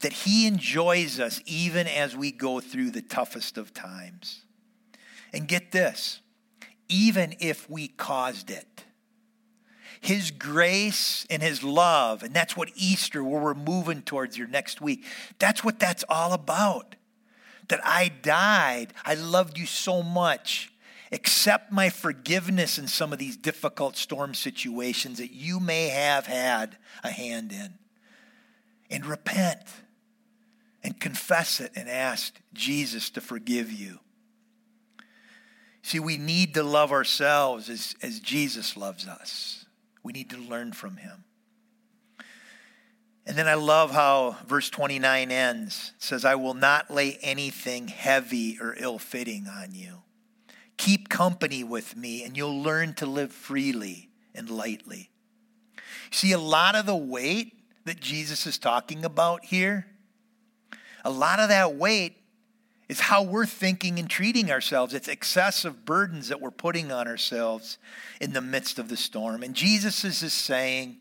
That 0.00 0.12
he 0.12 0.46
enjoys 0.46 1.20
us 1.20 1.40
even 1.46 1.86
as 1.86 2.16
we 2.16 2.32
go 2.32 2.60
through 2.60 2.90
the 2.90 3.02
toughest 3.02 3.56
of 3.56 3.72
times. 3.72 4.42
And 5.32 5.48
get 5.48 5.72
this, 5.72 6.20
even 6.88 7.34
if 7.38 7.70
we 7.70 7.88
caused 7.88 8.50
it. 8.50 8.84
His 10.02 10.32
grace 10.32 11.24
and 11.30 11.40
His 11.40 11.62
love, 11.62 12.24
and 12.24 12.34
that's 12.34 12.56
what 12.56 12.70
Easter, 12.74 13.22
where 13.22 13.40
we're 13.40 13.54
moving 13.54 14.02
towards 14.02 14.36
your 14.36 14.48
next 14.48 14.80
week, 14.80 15.04
that's 15.38 15.62
what 15.62 15.78
that's 15.78 16.04
all 16.08 16.32
about 16.32 16.96
that 17.72 17.80
I 17.86 18.08
died. 18.20 18.92
I 19.02 19.14
loved 19.14 19.56
you 19.56 19.64
so 19.64 20.02
much. 20.02 20.70
Accept 21.10 21.72
my 21.72 21.88
forgiveness 21.88 22.76
in 22.76 22.86
some 22.86 23.14
of 23.14 23.18
these 23.18 23.34
difficult 23.34 23.96
storm 23.96 24.34
situations 24.34 25.16
that 25.16 25.32
you 25.32 25.58
may 25.58 25.88
have 25.88 26.26
had 26.26 26.76
a 27.02 27.10
hand 27.10 27.50
in. 27.50 27.78
And 28.90 29.06
repent 29.06 29.62
and 30.82 31.00
confess 31.00 31.60
it 31.60 31.72
and 31.74 31.88
ask 31.88 32.38
Jesus 32.52 33.08
to 33.08 33.22
forgive 33.22 33.72
you. 33.72 34.00
See, 35.80 35.98
we 35.98 36.18
need 36.18 36.52
to 36.52 36.62
love 36.62 36.92
ourselves 36.92 37.70
as, 37.70 37.96
as 38.02 38.20
Jesus 38.20 38.76
loves 38.76 39.08
us. 39.08 39.64
We 40.02 40.12
need 40.12 40.28
to 40.28 40.36
learn 40.36 40.72
from 40.72 40.98
him. 40.98 41.24
And 43.24 43.36
then 43.36 43.46
I 43.46 43.54
love 43.54 43.92
how 43.92 44.36
verse 44.46 44.68
29 44.68 45.30
ends. 45.30 45.92
It 45.96 46.02
says, 46.02 46.24
I 46.24 46.34
will 46.34 46.54
not 46.54 46.90
lay 46.90 47.18
anything 47.22 47.88
heavy 47.88 48.58
or 48.60 48.74
ill 48.78 48.98
fitting 48.98 49.46
on 49.46 49.74
you. 49.74 50.02
Keep 50.76 51.08
company 51.08 51.62
with 51.62 51.96
me, 51.96 52.24
and 52.24 52.36
you'll 52.36 52.60
learn 52.60 52.94
to 52.94 53.06
live 53.06 53.32
freely 53.32 54.10
and 54.34 54.50
lightly. 54.50 55.10
See, 56.10 56.32
a 56.32 56.38
lot 56.38 56.74
of 56.74 56.86
the 56.86 56.96
weight 56.96 57.52
that 57.84 58.00
Jesus 58.00 58.46
is 58.46 58.58
talking 58.58 59.04
about 59.04 59.44
here, 59.44 59.86
a 61.04 61.10
lot 61.10 61.38
of 61.38 61.48
that 61.48 61.76
weight 61.76 62.16
is 62.88 63.00
how 63.00 63.22
we're 63.22 63.46
thinking 63.46 63.98
and 63.98 64.10
treating 64.10 64.50
ourselves. 64.50 64.92
It's 64.92 65.08
excessive 65.08 65.84
burdens 65.84 66.28
that 66.28 66.40
we're 66.40 66.50
putting 66.50 66.92
on 66.92 67.06
ourselves 67.08 67.78
in 68.20 68.32
the 68.32 68.42
midst 68.42 68.78
of 68.78 68.88
the 68.88 68.96
storm. 68.96 69.42
And 69.42 69.54
Jesus 69.54 70.04
is 70.04 70.20
just 70.20 70.38
saying, 70.38 70.98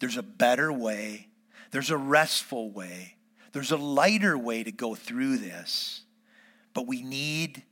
there's 0.00 0.16
a 0.16 0.22
better 0.22 0.72
way 0.72 1.27
there's 1.70 1.90
a 1.90 1.96
restful 1.96 2.70
way, 2.70 3.16
there's 3.52 3.72
a 3.72 3.76
lighter 3.76 4.36
way 4.36 4.62
to 4.62 4.72
go 4.72 4.94
through 4.94 5.38
this. 5.38 6.02
But 6.74 6.86
we 6.86 7.02
need 7.02 7.62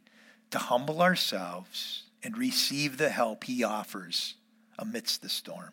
to 0.50 0.58
humble 0.58 1.02
ourselves 1.02 2.04
and 2.22 2.36
receive 2.36 2.96
the 2.96 3.08
help 3.08 3.44
He 3.44 3.62
offers 3.62 4.34
amidst 4.78 5.22
the 5.22 5.28
storm. 5.28 5.70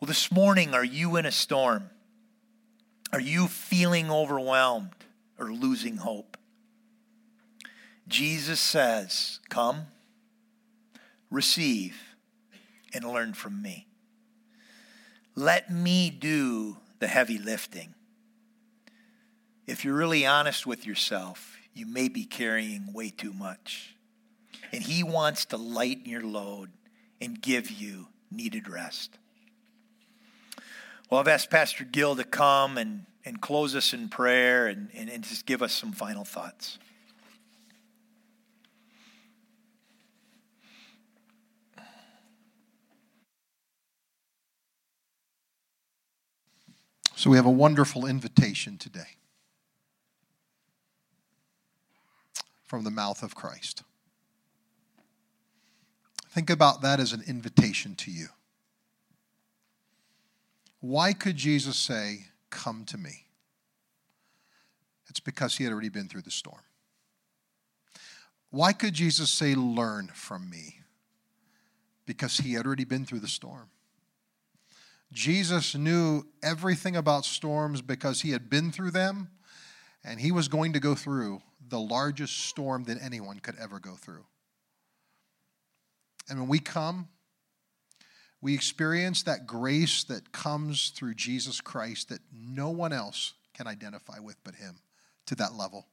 Well, 0.00 0.06
this 0.06 0.32
morning, 0.32 0.74
are 0.74 0.84
you 0.84 1.16
in 1.16 1.26
a 1.26 1.32
storm? 1.32 1.90
Are 3.12 3.20
you 3.20 3.46
feeling 3.46 4.10
overwhelmed 4.10 4.90
or 5.38 5.52
losing 5.52 5.98
hope? 5.98 6.36
Jesus 8.08 8.58
says, 8.58 9.38
Come, 9.48 9.86
receive, 11.30 12.16
and 12.92 13.04
learn 13.04 13.34
from 13.34 13.62
me. 13.62 13.86
Let 15.34 15.70
me 15.70 16.10
do 16.10 16.76
the 16.98 17.06
heavy 17.06 17.38
lifting. 17.38 17.94
If 19.66 19.84
you're 19.84 19.94
really 19.94 20.26
honest 20.26 20.66
with 20.66 20.86
yourself, 20.86 21.56
you 21.72 21.86
may 21.86 22.08
be 22.08 22.24
carrying 22.24 22.92
way 22.92 23.10
too 23.10 23.32
much. 23.32 23.96
And 24.72 24.82
He 24.82 25.02
wants 25.02 25.44
to 25.46 25.56
lighten 25.56 26.06
your 26.06 26.22
load 26.22 26.70
and 27.20 27.40
give 27.40 27.70
you 27.70 28.08
needed 28.30 28.68
rest. 28.68 29.18
Well, 31.08 31.20
I've 31.20 31.28
asked 31.28 31.50
Pastor 31.50 31.84
Gil 31.84 32.16
to 32.16 32.24
come 32.24 32.78
and, 32.78 33.06
and 33.24 33.40
close 33.40 33.76
us 33.76 33.92
in 33.92 34.08
prayer 34.08 34.66
and, 34.66 34.88
and, 34.94 35.10
and 35.10 35.22
just 35.22 35.46
give 35.46 35.62
us 35.62 35.72
some 35.72 35.92
final 35.92 36.24
thoughts. 36.24 36.78
So 47.22 47.30
we 47.30 47.36
have 47.36 47.46
a 47.46 47.50
wonderful 47.50 48.04
invitation 48.04 48.78
today 48.78 49.16
from 52.64 52.82
the 52.82 52.90
mouth 52.90 53.22
of 53.22 53.36
Christ. 53.36 53.84
Think 56.30 56.50
about 56.50 56.82
that 56.82 56.98
as 56.98 57.12
an 57.12 57.22
invitation 57.24 57.94
to 57.94 58.10
you. 58.10 58.26
Why 60.80 61.12
could 61.12 61.36
Jesus 61.36 61.76
say, 61.76 62.24
Come 62.50 62.84
to 62.86 62.98
me? 62.98 63.26
It's 65.08 65.20
because 65.20 65.56
he 65.56 65.62
had 65.62 65.72
already 65.72 65.90
been 65.90 66.08
through 66.08 66.22
the 66.22 66.32
storm. 66.32 66.64
Why 68.50 68.72
could 68.72 68.94
Jesus 68.94 69.30
say, 69.30 69.54
Learn 69.54 70.08
from 70.08 70.50
me? 70.50 70.80
Because 72.04 72.38
he 72.38 72.54
had 72.54 72.66
already 72.66 72.82
been 72.82 73.04
through 73.04 73.20
the 73.20 73.28
storm. 73.28 73.70
Jesus 75.12 75.74
knew 75.74 76.24
everything 76.42 76.96
about 76.96 77.24
storms 77.24 77.82
because 77.82 78.22
he 78.22 78.30
had 78.30 78.48
been 78.48 78.72
through 78.72 78.92
them, 78.92 79.30
and 80.02 80.18
he 80.18 80.32
was 80.32 80.48
going 80.48 80.72
to 80.72 80.80
go 80.80 80.94
through 80.94 81.42
the 81.68 81.78
largest 81.78 82.46
storm 82.46 82.84
that 82.84 82.98
anyone 83.02 83.38
could 83.38 83.56
ever 83.60 83.78
go 83.78 83.92
through. 83.92 84.24
And 86.28 86.40
when 86.40 86.48
we 86.48 86.58
come, 86.58 87.08
we 88.40 88.54
experience 88.54 89.22
that 89.24 89.46
grace 89.46 90.04
that 90.04 90.32
comes 90.32 90.90
through 90.90 91.14
Jesus 91.14 91.60
Christ 91.60 92.08
that 92.08 92.20
no 92.32 92.70
one 92.70 92.92
else 92.92 93.34
can 93.54 93.66
identify 93.66 94.18
with 94.18 94.36
but 94.44 94.54
Him 94.54 94.76
to 95.26 95.34
that 95.36 95.54
level. 95.54 95.86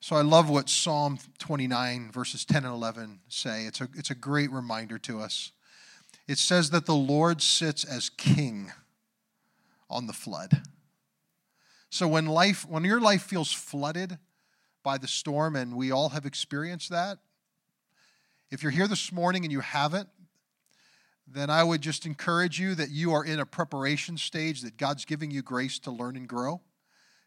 So 0.00 0.16
I 0.16 0.22
love 0.22 0.48
what 0.48 0.68
Psalm 0.68 1.18
29, 1.38 2.10
verses 2.12 2.44
10 2.44 2.64
and 2.64 2.74
11 2.74 3.20
say. 3.28 3.64
It's 3.64 3.80
a, 3.80 3.88
it's 3.94 4.10
a 4.10 4.14
great 4.14 4.50
reminder 4.50 4.98
to 4.98 5.20
us. 5.20 5.52
It 6.28 6.36
says 6.36 6.70
that 6.70 6.84
the 6.84 6.94
Lord 6.94 7.40
sits 7.40 7.84
as 7.84 8.10
king 8.10 8.70
on 9.88 10.06
the 10.06 10.12
flood. 10.12 10.62
So 11.90 12.06
when 12.06 12.26
life, 12.26 12.68
when 12.68 12.84
your 12.84 13.00
life 13.00 13.22
feels 13.22 13.50
flooded 13.50 14.18
by 14.82 14.98
the 14.98 15.08
storm, 15.08 15.56
and 15.56 15.74
we 15.74 15.90
all 15.90 16.10
have 16.10 16.26
experienced 16.26 16.90
that, 16.90 17.18
if 18.50 18.62
you're 18.62 18.72
here 18.72 18.86
this 18.86 19.10
morning 19.10 19.44
and 19.44 19.52
you 19.52 19.60
haven't, 19.60 20.10
then 21.26 21.48
I 21.50 21.64
would 21.64 21.80
just 21.80 22.06
encourage 22.06 22.60
you 22.60 22.74
that 22.74 22.90
you 22.90 23.12
are 23.12 23.24
in 23.24 23.40
a 23.40 23.46
preparation 23.46 24.18
stage 24.18 24.62
that 24.62 24.76
God's 24.76 25.04
giving 25.04 25.30
you 25.30 25.42
grace 25.42 25.78
to 25.80 25.90
learn 25.90 26.16
and 26.16 26.28
grow 26.28 26.60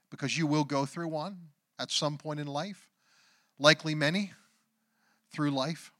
because 0.09 0.37
you 0.37 0.45
will 0.45 0.63
go 0.63 0.85
through 0.85 1.07
one 1.07 1.37
at 1.79 1.89
some 1.91 2.17
point 2.17 2.39
in 2.39 2.47
life, 2.47 2.89
likely 3.57 3.95
many 3.95 4.31
through 5.31 5.51
life. 5.51 5.91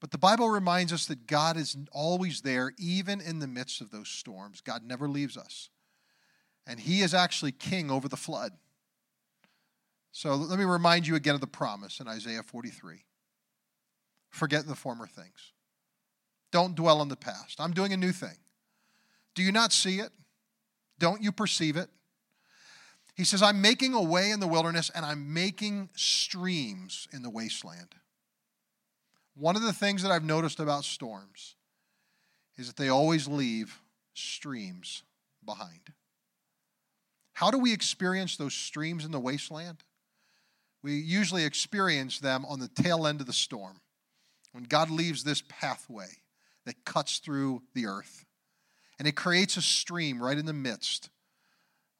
But 0.00 0.10
the 0.10 0.18
Bible 0.18 0.50
reminds 0.50 0.92
us 0.92 1.06
that 1.06 1.26
God 1.26 1.56
is 1.56 1.76
always 1.90 2.42
there, 2.42 2.72
even 2.78 3.20
in 3.20 3.38
the 3.38 3.46
midst 3.46 3.80
of 3.80 3.90
those 3.90 4.08
storms. 4.08 4.60
God 4.60 4.82
never 4.84 5.08
leaves 5.08 5.36
us. 5.36 5.70
And 6.66 6.78
He 6.78 7.00
is 7.00 7.14
actually 7.14 7.52
king 7.52 7.90
over 7.90 8.08
the 8.08 8.16
flood. 8.16 8.52
So 10.12 10.34
let 10.34 10.58
me 10.58 10.64
remind 10.64 11.06
you 11.06 11.14
again 11.14 11.34
of 11.34 11.40
the 11.40 11.46
promise 11.46 12.00
in 12.00 12.08
Isaiah 12.08 12.42
43 12.42 13.04
forget 14.30 14.66
the 14.66 14.74
former 14.74 15.06
things. 15.06 15.52
Don't 16.52 16.74
dwell 16.74 17.00
on 17.00 17.08
the 17.08 17.16
past. 17.16 17.60
I'm 17.60 17.72
doing 17.72 17.92
a 17.92 17.96
new 17.96 18.12
thing. 18.12 18.36
Do 19.34 19.42
you 19.42 19.52
not 19.52 19.72
see 19.72 19.98
it? 19.98 20.10
Don't 20.98 21.22
you 21.22 21.32
perceive 21.32 21.76
it? 21.76 21.88
He 23.14 23.24
says, 23.24 23.42
I'm 23.42 23.60
making 23.60 23.94
a 23.94 24.02
way 24.02 24.30
in 24.30 24.40
the 24.40 24.46
wilderness 24.46 24.90
and 24.94 25.04
I'm 25.04 25.32
making 25.32 25.88
streams 25.94 27.08
in 27.12 27.22
the 27.22 27.30
wasteland. 27.30 27.94
One 29.36 29.54
of 29.54 29.62
the 29.62 29.72
things 29.72 30.02
that 30.02 30.10
I've 30.10 30.24
noticed 30.24 30.60
about 30.60 30.84
storms 30.84 31.56
is 32.56 32.68
that 32.68 32.76
they 32.76 32.88
always 32.88 33.28
leave 33.28 33.80
streams 34.14 35.02
behind. 35.44 35.92
How 37.34 37.50
do 37.50 37.58
we 37.58 37.74
experience 37.74 38.36
those 38.36 38.54
streams 38.54 39.04
in 39.04 39.10
the 39.10 39.20
wasteland? 39.20 39.84
We 40.82 40.94
usually 40.94 41.44
experience 41.44 42.18
them 42.18 42.46
on 42.46 42.60
the 42.60 42.68
tail 42.68 43.06
end 43.06 43.20
of 43.20 43.26
the 43.26 43.32
storm 43.34 43.80
when 44.52 44.64
God 44.64 44.88
leaves 44.88 45.22
this 45.22 45.42
pathway 45.46 46.08
that 46.64 46.86
cuts 46.86 47.18
through 47.18 47.62
the 47.74 47.86
earth. 47.86 48.24
And 48.98 49.06
it 49.06 49.16
creates 49.16 49.58
a 49.58 49.62
stream 49.62 50.22
right 50.22 50.38
in 50.38 50.46
the 50.46 50.54
midst 50.54 51.10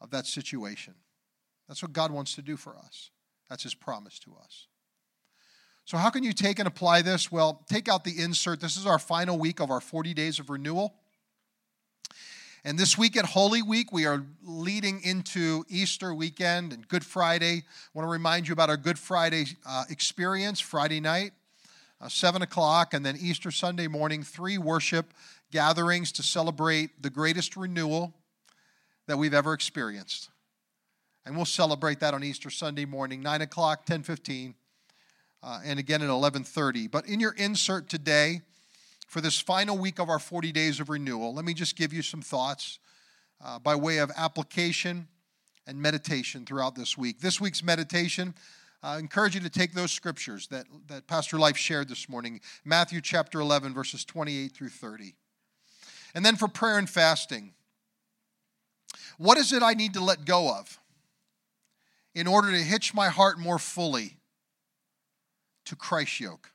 of 0.01 0.11
that 0.11 0.25
situation. 0.25 0.95
That's 1.69 1.83
what 1.83 1.93
God 1.93 2.11
wants 2.11 2.35
to 2.37 2.43
do 2.43 2.57
for 2.57 2.77
us. 2.77 3.11
That's 3.51 3.65
His 3.65 3.75
promise 3.75 4.19
to 4.21 4.35
us. 4.43 4.69
So, 5.87 5.97
how 5.97 6.11
can 6.11 6.25
you 6.25 6.33
take 6.33 6.59
and 6.59 6.67
apply 6.67 7.03
this? 7.03 7.31
Well, 7.31 7.63
take 7.69 7.89
out 7.89 8.03
the 8.03 8.21
insert. 8.21 8.59
This 8.59 8.77
is 8.77 8.87
our 8.87 8.99
final 8.99 9.39
week 9.39 9.61
of 9.61 9.71
our 9.71 9.81
40 9.81 10.15
days 10.15 10.41
of 10.41 10.51
renewal. 10.51 10.97
And 12.65 12.77
this 12.77 12.99
week 12.99 13.17
at 13.17 13.25
Holy 13.25 13.63
Week, 13.63 13.93
we 13.93 14.05
are 14.05 14.25
leading 14.43 15.01
into 15.05 15.65
Easter 15.69 16.13
weekend 16.13 16.73
and 16.73 16.89
Good 16.89 17.05
Friday. 17.05 17.59
I 17.59 17.63
want 17.95 18.05
to 18.05 18.11
remind 18.11 18.49
you 18.49 18.53
about 18.53 18.69
our 18.69 18.77
Good 18.77 18.99
Friday 18.99 19.45
uh, 19.65 19.85
experience 19.89 20.59
Friday 20.59 20.99
night 20.99 21.31
uh, 22.01 22.09
7 22.09 22.43
o'clock, 22.43 22.93
and 22.93 23.07
then 23.07 23.17
Easter 23.17 23.53
Sunday 23.53 23.87
morning, 23.87 24.25
three 24.25 24.59
worship 24.59 25.15
gatherings 25.53 26.11
to 26.11 26.25
celebrate 26.25 27.01
the 27.01 27.11
greatest 27.11 27.57
renewal 27.57 28.13
that 29.07 29.19
we've 29.19 29.35
ever 29.35 29.53
experienced. 29.53 30.31
And 31.25 31.37
we'll 31.37 31.45
celebrate 31.45 32.01
that 32.01 32.13
on 32.13 32.25
Easter 32.25 32.51
Sunday 32.51 32.87
morning, 32.87 33.23
9 33.23 33.43
o'clock, 33.43 33.87
10.15, 33.87 34.55
uh, 35.43 35.61
and 35.65 35.79
again 35.79 36.03
at 36.03 36.09
11.30. 36.09 36.91
But 36.91 37.07
in 37.07 37.21
your 37.21 37.33
insert 37.33 37.89
today, 37.89 38.43
for 39.09 39.21
this 39.21 39.39
final 39.39 39.79
week 39.79 39.99
of 39.99 40.09
our 40.09 40.19
40 40.19 40.53
days 40.53 40.81
of 40.81 40.89
renewal, 40.89 41.35
let 41.35 41.45
me 41.45 41.55
just 41.55 41.77
give 41.77 41.93
you 41.93 42.03
some 42.03 42.23
thoughts 42.23 42.79
uh, 43.45 43.59
by 43.59 43.75
way 43.75 43.99
of 43.99 44.11
application 44.17 45.09
and 45.67 45.81
meditation 45.81 46.45
throughout 46.45 46.75
this 46.75 46.97
week. 46.97 47.21
This 47.21 47.41
week's 47.41 47.63
meditation 47.63 48.35
I 48.87 48.99
encourage 48.99 49.35
you 49.35 49.41
to 49.41 49.51
take 49.51 49.73
those 49.73 49.91
scriptures 49.91 50.47
that, 50.49 50.67
that 50.87 51.09
Pastor 51.09 51.39
Life 51.39 51.57
shared 51.57 51.89
this 51.89 52.09
morning 52.09 52.41
Matthew 52.65 53.01
chapter 53.01 53.41
11, 53.41 53.75
verses 53.75 54.05
28 54.05 54.53
through 54.53 54.69
30. 54.69 55.15
And 56.15 56.25
then 56.25 56.37
for 56.37 56.47
prayer 56.47 56.79
and 56.79 56.89
fasting, 56.89 57.53
what 59.19 59.39
is 59.39 59.53
it 59.53 59.63
I 59.63 59.75
need 59.75 59.95
to 59.95 60.05
let 60.05 60.25
go 60.25 60.55
of 60.55 60.79
in 62.15 62.27
order 62.27 62.53
to 62.53 62.59
hitch 62.59 62.95
my 62.95 63.09
heart 63.09 63.39
more 63.39 63.59
fully 63.59 64.16
to 65.67 65.77
Christ's 65.77 66.21
yoke? 66.21 66.51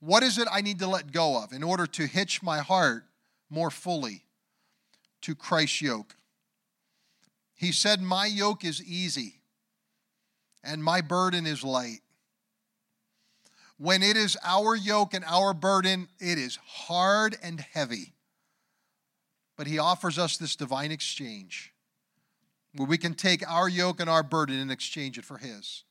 What 0.00 0.22
is 0.22 0.36
it 0.36 0.48
I 0.52 0.60
need 0.60 0.80
to 0.80 0.86
let 0.86 1.12
go 1.12 1.42
of 1.42 1.52
in 1.52 1.62
order 1.62 1.86
to 1.86 2.06
hitch 2.06 2.42
my 2.42 2.58
heart 2.58 3.04
more 3.48 3.70
fully 3.70 4.24
to 5.22 5.34
Christ's 5.34 5.80
yoke? 5.80 6.16
He 7.54 7.72
said, 7.72 8.02
My 8.02 8.26
yoke 8.26 8.64
is 8.64 8.82
easy 8.82 9.40
and 10.62 10.82
my 10.82 11.00
burden 11.00 11.46
is 11.46 11.62
light. 11.62 12.00
When 13.76 14.02
it 14.02 14.16
is 14.16 14.36
our 14.44 14.74
yoke 14.74 15.14
and 15.14 15.24
our 15.24 15.52
burden, 15.52 16.08
it 16.18 16.38
is 16.38 16.58
hard 16.64 17.36
and 17.42 17.60
heavy. 17.60 18.14
But 19.56 19.66
He 19.66 19.78
offers 19.78 20.18
us 20.18 20.36
this 20.36 20.56
divine 20.56 20.90
exchange 20.90 21.72
where 22.74 22.88
we 22.88 22.98
can 22.98 23.14
take 23.14 23.48
our 23.48 23.68
yoke 23.68 24.00
and 24.00 24.10
our 24.10 24.22
burden 24.22 24.58
and 24.58 24.70
exchange 24.70 25.18
it 25.18 25.24
for 25.24 25.38
His. 25.38 25.84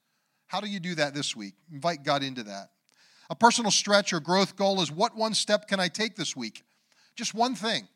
How 0.54 0.62
do 0.62 0.68
you 0.68 0.80
do 0.80 0.94
that 0.96 1.16
this 1.16 1.36
week? 1.36 1.56
Invite 1.72 2.04
God 2.04 2.22
into 2.22 2.44
that. 2.44 2.70
A 3.32 3.36
personal 3.36 3.72
stretch 3.72 4.14
or 4.14 4.20
growth 4.20 4.56
goal 4.56 4.82
is 4.82 4.92
what 4.92 5.18
one 5.18 5.34
step 5.34 5.68
can 5.68 5.80
I 5.80 5.88
take 5.88 6.16
this 6.16 6.36
week? 6.36 6.62
Just 7.16 7.34
one 7.34 7.56
thing 7.56 7.88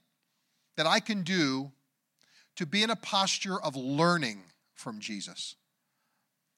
that 0.76 0.88
I 0.88 1.00
can 1.00 1.22
do 1.22 1.72
to 2.56 2.66
be 2.66 2.82
in 2.82 2.90
a 2.90 2.96
posture 2.96 3.62
of 3.62 3.76
learning 3.76 4.42
from 4.74 5.00
Jesus. 5.00 5.56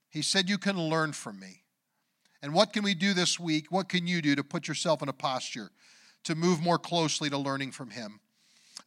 He 0.10 0.22
said, 0.22 0.48
You 0.48 0.58
can 0.58 0.80
learn 0.80 1.12
from 1.12 1.38
me. 1.38 1.64
And 2.42 2.54
what 2.54 2.72
can 2.72 2.86
we 2.86 2.94
do 2.94 3.14
this 3.14 3.38
week? 3.38 3.66
What 3.70 3.90
can 3.90 4.08
you 4.08 4.22
do 4.22 4.36
to 4.36 4.44
put 4.44 4.70
yourself 4.70 5.02
in 5.02 5.10
a 5.10 5.14
posture 5.14 5.70
to 6.24 6.34
move 6.34 6.62
more 6.62 6.80
closely 6.80 7.30
to 7.30 7.38
learning 7.38 7.72
from 7.72 7.90
Him? 7.90 8.22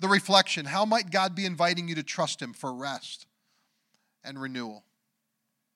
The 0.01 0.09
reflection 0.09 0.65
how 0.65 0.87
might 0.87 1.11
God 1.11 1.35
be 1.35 1.45
inviting 1.45 1.89
you 1.89 1.95
to 1.97 2.03
trust 2.03 2.41
Him 2.41 2.55
for 2.55 2.73
rest 2.73 3.27
and 4.25 4.41
renewal? 4.41 4.85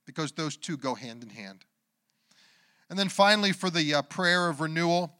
Because 0.06 0.32
those 0.32 0.56
two 0.56 0.76
go 0.76 0.94
hand 0.94 1.22
in 1.22 1.30
hand. 1.30 1.64
And 2.88 2.98
then 2.98 3.08
finally, 3.08 3.52
for 3.52 3.68
the 3.68 3.94
uh, 3.94 4.02
prayer 4.02 4.48
of 4.48 4.60
renewal, 4.60 5.12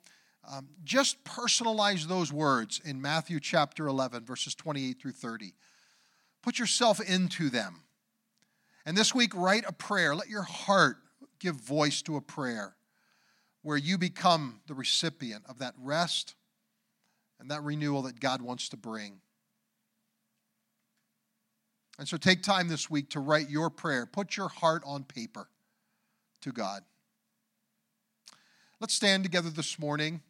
um, 0.48 0.68
just 0.84 1.24
personalize 1.24 2.04
those 2.04 2.32
words 2.32 2.80
in 2.84 3.02
Matthew 3.02 3.40
chapter 3.40 3.88
11, 3.88 4.24
verses 4.24 4.54
28 4.54 5.00
through 5.00 5.12
30. 5.12 5.54
Put 6.42 6.58
yourself 6.58 7.00
into 7.00 7.50
them. 7.50 7.82
And 8.84 8.96
this 8.96 9.12
week, 9.12 9.34
write 9.34 9.64
a 9.66 9.72
prayer. 9.72 10.14
Let 10.14 10.28
your 10.28 10.44
heart 10.44 10.98
give 11.40 11.56
voice 11.56 12.02
to 12.02 12.16
a 12.16 12.20
prayer 12.20 12.76
where 13.62 13.76
you 13.76 13.98
become 13.98 14.60
the 14.68 14.74
recipient 14.74 15.44
of 15.48 15.58
that 15.58 15.74
rest 15.76 16.36
and 17.40 17.50
that 17.50 17.64
renewal 17.64 18.02
that 18.02 18.20
God 18.20 18.40
wants 18.40 18.68
to 18.68 18.76
bring. 18.76 19.20
And 21.98 22.06
so 22.06 22.16
take 22.16 22.42
time 22.42 22.68
this 22.68 22.90
week 22.90 23.10
to 23.10 23.20
write 23.20 23.48
your 23.48 23.70
prayer. 23.70 24.06
Put 24.06 24.36
your 24.36 24.48
heart 24.48 24.82
on 24.84 25.04
paper 25.04 25.48
to 26.42 26.52
God. 26.52 26.82
Let's 28.80 28.92
stand 28.92 29.22
together 29.22 29.48
this 29.48 29.78
morning 29.78 30.20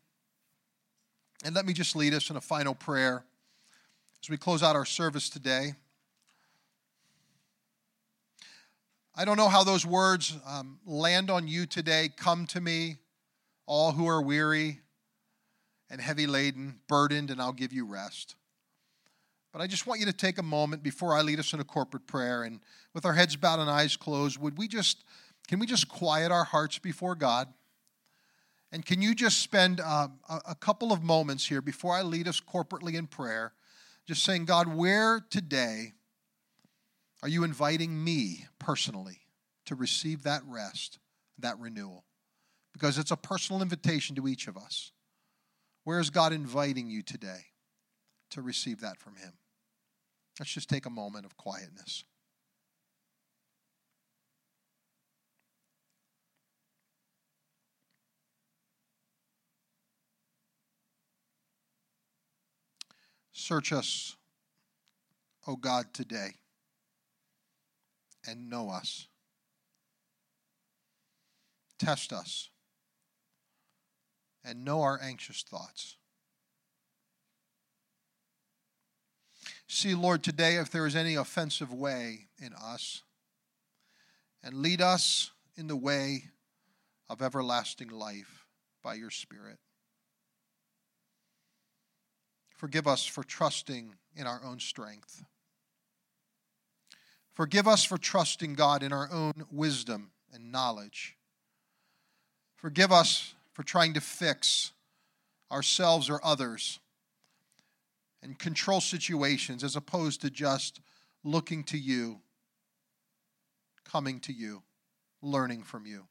and 1.44 1.54
let 1.54 1.66
me 1.66 1.72
just 1.72 1.96
lead 1.96 2.14
us 2.14 2.30
in 2.30 2.36
a 2.36 2.40
final 2.40 2.74
prayer 2.74 3.24
as 4.22 4.30
we 4.30 4.36
close 4.36 4.62
out 4.62 4.76
our 4.76 4.84
service 4.84 5.28
today. 5.28 5.74
I 9.16 9.24
don't 9.24 9.36
know 9.36 9.48
how 9.48 9.64
those 9.64 9.84
words 9.84 10.36
um, 10.46 10.78
land 10.86 11.30
on 11.30 11.48
you 11.48 11.66
today. 11.66 12.10
Come 12.16 12.46
to 12.48 12.60
me, 12.60 12.98
all 13.66 13.92
who 13.92 14.06
are 14.06 14.22
weary 14.22 14.80
and 15.90 16.00
heavy 16.00 16.26
laden, 16.26 16.80
burdened, 16.86 17.30
and 17.30 17.40
I'll 17.40 17.52
give 17.52 17.72
you 17.72 17.86
rest. 17.86 18.36
But 19.56 19.62
I 19.62 19.68
just 19.68 19.86
want 19.86 20.00
you 20.00 20.06
to 20.06 20.12
take 20.12 20.36
a 20.36 20.42
moment 20.42 20.82
before 20.82 21.16
I 21.16 21.22
lead 21.22 21.38
us 21.38 21.54
in 21.54 21.60
a 21.60 21.64
corporate 21.64 22.06
prayer 22.06 22.42
and 22.42 22.60
with 22.92 23.06
our 23.06 23.14
heads 23.14 23.36
bowed 23.36 23.58
and 23.58 23.70
eyes 23.70 23.96
closed, 23.96 24.38
would 24.38 24.58
we 24.58 24.68
just 24.68 25.02
can 25.48 25.58
we 25.58 25.64
just 25.64 25.88
quiet 25.88 26.30
our 26.30 26.44
hearts 26.44 26.78
before 26.78 27.14
God? 27.14 27.48
And 28.70 28.84
can 28.84 29.00
you 29.00 29.14
just 29.14 29.40
spend 29.40 29.80
uh, 29.80 30.08
a 30.46 30.54
couple 30.54 30.92
of 30.92 31.02
moments 31.02 31.46
here 31.46 31.62
before 31.62 31.94
I 31.94 32.02
lead 32.02 32.28
us 32.28 32.38
corporately 32.38 32.96
in 32.96 33.06
prayer, 33.06 33.54
just 34.04 34.24
saying, 34.24 34.44
God, 34.44 34.76
where 34.76 35.24
today 35.30 35.94
are 37.22 37.28
you 37.30 37.42
inviting 37.42 38.04
me 38.04 38.44
personally 38.58 39.20
to 39.64 39.74
receive 39.74 40.24
that 40.24 40.42
rest, 40.46 40.98
that 41.38 41.58
renewal? 41.58 42.04
Because 42.74 42.98
it's 42.98 43.10
a 43.10 43.16
personal 43.16 43.62
invitation 43.62 44.16
to 44.16 44.28
each 44.28 44.48
of 44.48 44.58
us. 44.58 44.92
Where 45.84 45.98
is 45.98 46.10
God 46.10 46.34
inviting 46.34 46.90
you 46.90 47.00
today 47.00 47.46
to 48.32 48.42
receive 48.42 48.82
that 48.82 48.98
from 48.98 49.16
Him? 49.16 49.32
Let's 50.38 50.52
just 50.52 50.68
take 50.68 50.86
a 50.86 50.90
moment 50.90 51.24
of 51.24 51.36
quietness. 51.36 52.04
Search 63.32 63.72
us, 63.72 64.16
O 65.46 65.56
God, 65.56 65.94
today 65.94 66.34
and 68.26 68.50
know 68.50 68.70
us. 68.70 69.06
Test 71.78 72.12
us 72.12 72.50
and 74.44 74.64
know 74.64 74.82
our 74.82 74.98
anxious 75.02 75.42
thoughts. 75.42 75.96
See, 79.68 79.94
Lord, 79.94 80.22
today 80.22 80.56
if 80.56 80.70
there 80.70 80.86
is 80.86 80.94
any 80.94 81.16
offensive 81.16 81.72
way 81.72 82.28
in 82.38 82.52
us, 82.52 83.02
and 84.42 84.62
lead 84.62 84.80
us 84.80 85.32
in 85.56 85.66
the 85.66 85.76
way 85.76 86.24
of 87.08 87.20
everlasting 87.20 87.88
life 87.88 88.46
by 88.82 88.94
your 88.94 89.10
Spirit. 89.10 89.58
Forgive 92.56 92.86
us 92.86 93.04
for 93.04 93.24
trusting 93.24 93.96
in 94.14 94.26
our 94.26 94.40
own 94.44 94.60
strength. 94.60 95.24
Forgive 97.34 97.66
us 97.66 97.84
for 97.84 97.98
trusting 97.98 98.54
God 98.54 98.82
in 98.82 98.92
our 98.92 99.10
own 99.12 99.32
wisdom 99.50 100.12
and 100.32 100.52
knowledge. 100.52 101.16
Forgive 102.54 102.92
us 102.92 103.34
for 103.52 103.62
trying 103.62 103.94
to 103.94 104.00
fix 104.00 104.72
ourselves 105.50 106.08
or 106.08 106.24
others 106.24 106.78
and 108.22 108.38
control 108.38 108.80
situations 108.80 109.62
as 109.62 109.76
opposed 109.76 110.20
to 110.22 110.30
just 110.30 110.80
looking 111.22 111.64
to 111.64 111.78
you, 111.78 112.20
coming 113.84 114.20
to 114.20 114.32
you, 114.32 114.62
learning 115.22 115.62
from 115.62 115.86
you. 115.86 116.06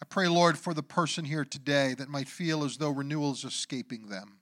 I 0.00 0.04
pray, 0.04 0.28
Lord, 0.28 0.58
for 0.58 0.74
the 0.74 0.82
person 0.82 1.24
here 1.24 1.44
today 1.44 1.94
that 1.94 2.08
might 2.08 2.28
feel 2.28 2.64
as 2.64 2.76
though 2.76 2.90
renewal 2.90 3.32
is 3.32 3.44
escaping 3.44 4.08
them. 4.08 4.40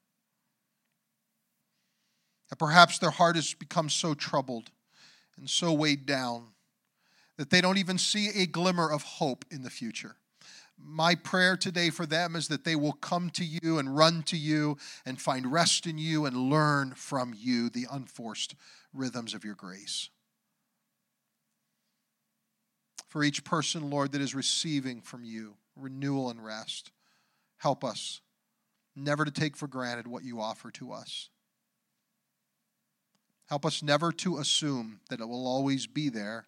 That 2.51 2.57
perhaps 2.57 2.99
their 2.99 3.11
heart 3.11 3.37
has 3.37 3.55
become 3.55 3.89
so 3.89 4.15
troubled 4.15 4.71
and 5.37 5.49
so 5.49 5.73
weighed 5.73 6.07
down 6.07 6.49
that 7.37 7.51
they 7.51 7.61
don't 7.61 7.79
even 7.79 7.99
see 7.99 8.31
a 8.31 8.47
glimmer 8.47 8.91
of 8.91 9.03
hope 9.03 9.45
in 9.51 9.63
the 9.63 9.71
future. 9.71 10.17
My 10.79 11.15
prayer 11.15 11.57
today 11.57 11.91
for 11.91 12.07
them 12.07 12.37
is 12.37 12.49
that 12.49 12.65
they 12.65 12.77
will 12.77 12.93
come 12.93 13.31
to 13.31 13.45
you 13.45 13.79
and 13.79 13.97
run 13.97 14.23
to 14.25 14.37
you 14.37 14.77
and 15.07 15.21
find 15.21 15.51
rest 15.51 15.87
in 15.87 15.99
you 15.99 16.27
and 16.27 16.51
learn 16.51 16.95
from 16.95 17.35
you 17.37 17.69
the 17.69 17.87
unforced 17.91 18.55
rhythms 18.93 19.35
of 19.35 19.45
your 19.45 19.55
grace. 19.55 20.11
For 23.09 23.23
each 23.23 23.45
person, 23.45 23.91
Lord, 23.91 24.13
that 24.13 24.21
is 24.21 24.35
receiving 24.35 25.01
from 25.01 25.25
you 25.25 25.55
renewal 25.77 26.31
and 26.31 26.45
rest, 26.45 26.91
help 27.57 27.85
us 27.85 28.21
never 28.97 29.25
to 29.25 29.31
take 29.31 29.57
for 29.57 29.67
granted 29.67 30.07
what 30.07 30.25
you 30.25 30.41
offer 30.41 30.71
to 30.73 30.93
us. 30.93 31.29
Help 33.49 33.67
us 33.67 33.83
never 33.83 34.11
to 34.13 34.39
assume 34.39 35.01
that 35.11 35.21
it 35.21 35.29
will 35.29 35.47
always 35.47 35.87
be 35.87 36.09
there 36.09 36.47